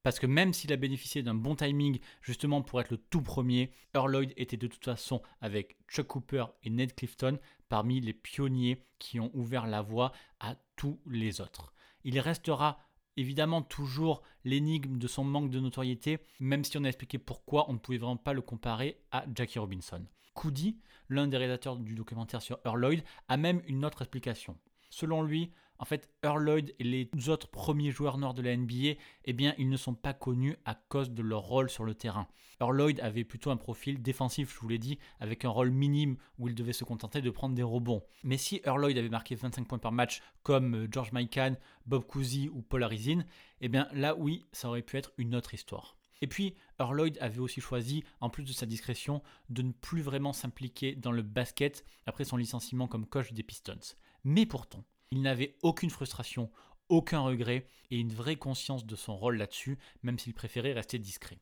Parce 0.06 0.20
que 0.20 0.26
même 0.28 0.52
s'il 0.52 0.72
a 0.72 0.76
bénéficié 0.76 1.24
d'un 1.24 1.34
bon 1.34 1.56
timing 1.56 1.98
justement 2.22 2.62
pour 2.62 2.80
être 2.80 2.90
le 2.90 2.96
tout 2.96 3.22
premier, 3.22 3.72
Earl 3.92 4.12
Lloyd 4.12 4.32
était 4.36 4.56
de 4.56 4.68
toute 4.68 4.84
façon 4.84 5.20
avec 5.40 5.78
Chuck 5.88 6.06
Cooper 6.06 6.44
et 6.62 6.70
Ned 6.70 6.94
Clifton 6.94 7.40
parmi 7.68 8.00
les 8.00 8.12
pionniers 8.12 8.84
qui 8.98 9.20
ont 9.20 9.30
ouvert 9.34 9.66
la 9.66 9.82
voie 9.82 10.12
à 10.40 10.56
tous 10.76 11.00
les 11.06 11.40
autres. 11.40 11.72
Il 12.04 12.18
restera 12.20 12.78
évidemment 13.16 13.62
toujours 13.62 14.22
l'énigme 14.44 14.98
de 14.98 15.08
son 15.08 15.24
manque 15.24 15.50
de 15.50 15.60
notoriété, 15.60 16.18
même 16.40 16.64
si 16.64 16.76
on 16.78 16.84
a 16.84 16.88
expliqué 16.88 17.18
pourquoi 17.18 17.68
on 17.68 17.74
ne 17.74 17.78
pouvait 17.78 17.98
vraiment 17.98 18.16
pas 18.16 18.32
le 18.32 18.42
comparer 18.42 19.00
à 19.10 19.24
Jackie 19.34 19.58
Robinson. 19.58 20.04
Coody, 20.34 20.78
l'un 21.08 21.26
des 21.26 21.38
rédacteurs 21.38 21.76
du 21.76 21.94
documentaire 21.94 22.42
sur 22.42 22.58
Earl 22.64 22.80
Lloyd, 22.80 23.02
a 23.28 23.36
même 23.36 23.62
une 23.66 23.84
autre 23.84 24.02
explication. 24.02 24.58
Selon 24.90 25.22
lui, 25.22 25.52
en 25.78 25.84
fait, 25.84 26.10
Earl 26.22 26.42
Lloyd 26.42 26.74
et 26.78 26.84
les 26.84 27.28
autres 27.28 27.48
premiers 27.48 27.90
joueurs 27.90 28.18
noirs 28.18 28.34
de 28.34 28.42
la 28.42 28.56
NBA, 28.56 28.98
eh 29.24 29.32
bien, 29.32 29.54
ils 29.58 29.68
ne 29.68 29.76
sont 29.76 29.94
pas 29.94 30.14
connus 30.14 30.56
à 30.64 30.74
cause 30.74 31.10
de 31.10 31.22
leur 31.22 31.42
rôle 31.42 31.70
sur 31.70 31.84
le 31.84 31.94
terrain. 31.94 32.28
Earl 32.60 32.76
Lloyd 32.76 33.00
avait 33.00 33.24
plutôt 33.24 33.50
un 33.50 33.56
profil 33.56 34.00
défensif, 34.00 34.54
je 34.54 34.60
vous 34.60 34.68
l'ai 34.68 34.78
dit, 34.78 34.98
avec 35.20 35.44
un 35.44 35.50
rôle 35.50 35.70
minime 35.70 36.16
où 36.38 36.48
il 36.48 36.54
devait 36.54 36.72
se 36.72 36.84
contenter 36.84 37.20
de 37.20 37.30
prendre 37.30 37.54
des 37.54 37.62
rebonds. 37.62 38.02
Mais 38.24 38.38
si 38.38 38.62
Earl 38.64 38.80
Lloyd 38.80 38.96
avait 38.96 39.08
marqué 39.08 39.34
25 39.34 39.68
points 39.68 39.78
par 39.78 39.92
match 39.92 40.22
comme 40.42 40.74
euh, 40.74 40.88
George 40.90 41.12
Mikan, 41.12 41.54
Bob 41.84 42.06
Cousy 42.06 42.48
ou 42.48 42.62
Paul 42.62 42.82
Arizin, 42.82 43.24
eh 43.60 43.68
bien 43.68 43.88
là 43.92 44.14
oui, 44.16 44.46
ça 44.52 44.68
aurait 44.68 44.82
pu 44.82 44.96
être 44.96 45.12
une 45.18 45.34
autre 45.34 45.52
histoire. 45.52 45.96
Et 46.22 46.26
puis, 46.26 46.54
Earl 46.80 46.96
Lloyd 46.96 47.18
avait 47.20 47.40
aussi 47.40 47.60
choisi, 47.60 48.04
en 48.20 48.30
plus 48.30 48.44
de 48.44 48.52
sa 48.52 48.64
discrétion, 48.64 49.22
de 49.50 49.62
ne 49.62 49.72
plus 49.72 50.00
vraiment 50.00 50.32
s'impliquer 50.32 50.94
dans 50.94 51.12
le 51.12 51.22
basket 51.22 51.84
après 52.06 52.24
son 52.24 52.38
licenciement 52.38 52.88
comme 52.88 53.06
coach 53.06 53.32
des 53.32 53.42
Pistons. 53.42 53.94
Mais 54.24 54.46
pourtant, 54.46 54.84
il 55.10 55.22
n'avait 55.22 55.56
aucune 55.62 55.90
frustration, 55.90 56.50
aucun 56.88 57.20
regret 57.20 57.66
et 57.90 57.98
une 57.98 58.12
vraie 58.12 58.36
conscience 58.36 58.84
de 58.84 58.96
son 58.96 59.16
rôle 59.16 59.36
là-dessus, 59.36 59.78
même 60.02 60.18
s'il 60.18 60.34
préférait 60.34 60.72
rester 60.72 60.98
discret. 60.98 61.38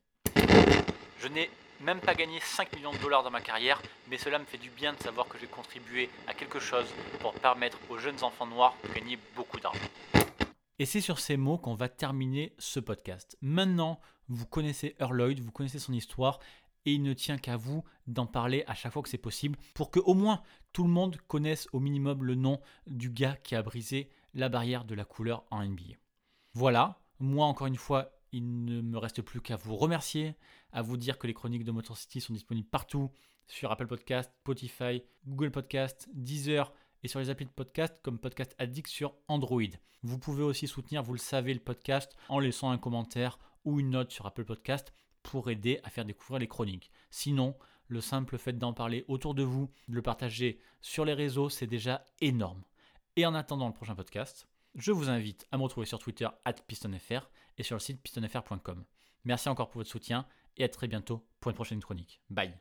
Je 1.20 1.29
n'ai 1.29 1.50
même 1.81 2.00
pas 2.00 2.14
gagné 2.14 2.38
5 2.40 2.74
millions 2.77 2.92
de 2.92 2.98
dollars 2.98 3.22
dans 3.22 3.31
ma 3.31 3.40
carrière, 3.40 3.81
mais 4.09 4.18
cela 4.18 4.38
me 4.38 4.44
fait 4.44 4.59
du 4.59 4.70
bien 4.70 4.92
de 4.92 4.98
savoir 5.03 5.27
que 5.29 5.38
j'ai 5.38 5.46
contribué 5.46 6.09
à 6.27 6.35
quelque 6.35 6.61
chose 6.61 6.87
pour 7.20 7.35
permettre 7.35 7.79
aux 7.90 7.98
jeunes 7.98 8.22
enfants 8.22 8.46
noirs 8.46 8.77
de 8.87 8.94
gagner 8.94 9.18
beaucoup 9.37 9.61
d'argent. 9.61 9.81
Et 10.79 10.87
c'est 10.87 11.00
sur 11.00 11.20
ces 11.20 11.37
mots 11.37 11.59
qu'on 11.59 11.74
va 11.74 11.88
terminer 11.88 12.53
ce 12.59 12.81
podcast. 12.81 13.37
Maintenant, 13.40 14.00
vous 14.29 14.46
connaissez 14.46 14.96
Earl 14.98 15.16
Lloyd, 15.16 15.40
vous 15.40 15.53
connaissez 15.53 15.79
son 15.79 15.92
histoire, 15.92 16.40
et 16.85 16.92
il 16.94 17.03
ne 17.03 17.12
tient 17.12 17.38
qu'à 17.38 17.57
vous 17.57 17.85
d'en 18.07 18.27
parler 18.27 18.64
à 18.66 18.75
chaque 18.75 18.92
fois 18.92 19.03
que 19.03 19.09
c'est 19.09 19.18
possible 19.18 19.59
pour 19.75 19.90
que 19.90 20.01
au 20.01 20.14
moins 20.14 20.42
tout 20.73 20.85
le 20.85 20.90
monde 20.90 21.16
connaisse 21.29 21.68
au 21.73 21.81
minimum 21.81 22.25
le 22.25 22.35
nom 22.35 22.61
du 22.87 23.11
gars 23.11 23.37
qui 23.37 23.55
a 23.55 23.62
brisé 23.62 24.11
la 24.35 24.49
barrière 24.49 24.85
de 24.85 24.94
la 24.94 25.05
couleur 25.05 25.44
en 25.51 25.64
NBA. 25.64 25.94
Voilà, 26.53 27.01
moi 27.18 27.47
encore 27.47 27.66
une 27.66 27.77
fois, 27.77 28.12
il 28.33 28.64
ne 28.64 28.81
me 28.81 28.99
reste 28.99 29.23
plus 29.23 29.40
qu'à 29.40 29.57
vous 29.57 29.77
remercier, 29.77 30.35
à 30.73 30.83
vous 30.83 30.97
dire 30.97 31.18
que 31.18 31.27
les 31.27 31.35
chroniques 31.35 31.64
de 31.64 31.70
Motor 31.70 31.97
City 31.97 32.20
sont 32.20 32.33
disponibles 32.33 32.68
partout 32.68 33.11
sur 33.47 33.70
Apple 33.70 33.87
Podcast, 33.87 34.33
Spotify, 34.40 35.03
Google 35.27 35.51
Podcast, 35.51 36.09
Deezer 36.12 36.73
et 37.03 37.09
sur 37.09 37.20
les 37.20 37.31
applis 37.31 37.44
de 37.44 37.51
podcast 37.51 37.94
comme 38.03 38.18
Podcast 38.18 38.55
Addict 38.59 38.88
sur 38.88 39.14
Android. 39.29 39.62
Vous 40.03 40.18
pouvez 40.18 40.42
aussi 40.42 40.66
soutenir, 40.66 41.03
vous 41.03 41.12
le 41.12 41.18
savez, 41.18 41.55
le 41.55 41.61
podcast 41.61 42.16
en 42.29 42.38
laissant 42.38 42.70
un 42.70 42.79
commentaire 42.79 43.38
ou 43.64 43.81
une 43.81 43.90
note 43.90 44.11
sur 44.11 44.27
Apple 44.27 44.44
Podcast 44.44 44.92
pour 45.24 45.50
aider 45.50 45.80
à 45.82 45.90
faire 45.90 46.04
découvrir 46.04 46.38
les 46.38 46.46
chroniques. 46.46 46.92
Sinon, 47.10 47.56
le 47.88 48.00
simple 48.00 48.38
fait 48.38 48.52
d'en 48.52 48.72
parler 48.72 49.04
autour 49.08 49.34
de 49.34 49.42
vous, 49.42 49.70
de 49.88 49.96
le 49.96 50.02
partager 50.02 50.60
sur 50.80 51.04
les 51.04 51.14
réseaux, 51.14 51.48
c'est 51.48 51.66
déjà 51.66 52.04
énorme. 52.20 52.62
Et 53.16 53.26
en 53.26 53.34
attendant 53.34 53.66
le 53.66 53.74
prochain 53.74 53.96
podcast, 53.96 54.46
je 54.74 54.92
vous 54.92 55.08
invite 55.08 55.46
à 55.50 55.58
me 55.58 55.62
retrouver 55.62 55.87
sur 55.87 55.98
Twitter 55.98 56.28
pistonfr 56.66 57.30
et 57.58 57.62
sur 57.62 57.74
le 57.74 57.80
site 57.80 58.00
pistonfr.com. 58.02 58.84
Merci 59.24 59.48
encore 59.48 59.68
pour 59.68 59.80
votre 59.80 59.90
soutien 59.90 60.26
et 60.56 60.64
à 60.64 60.68
très 60.68 60.88
bientôt 60.88 61.26
pour 61.40 61.50
une 61.50 61.56
prochaine 61.56 61.80
chronique. 61.80 62.20
Bye 62.30 62.54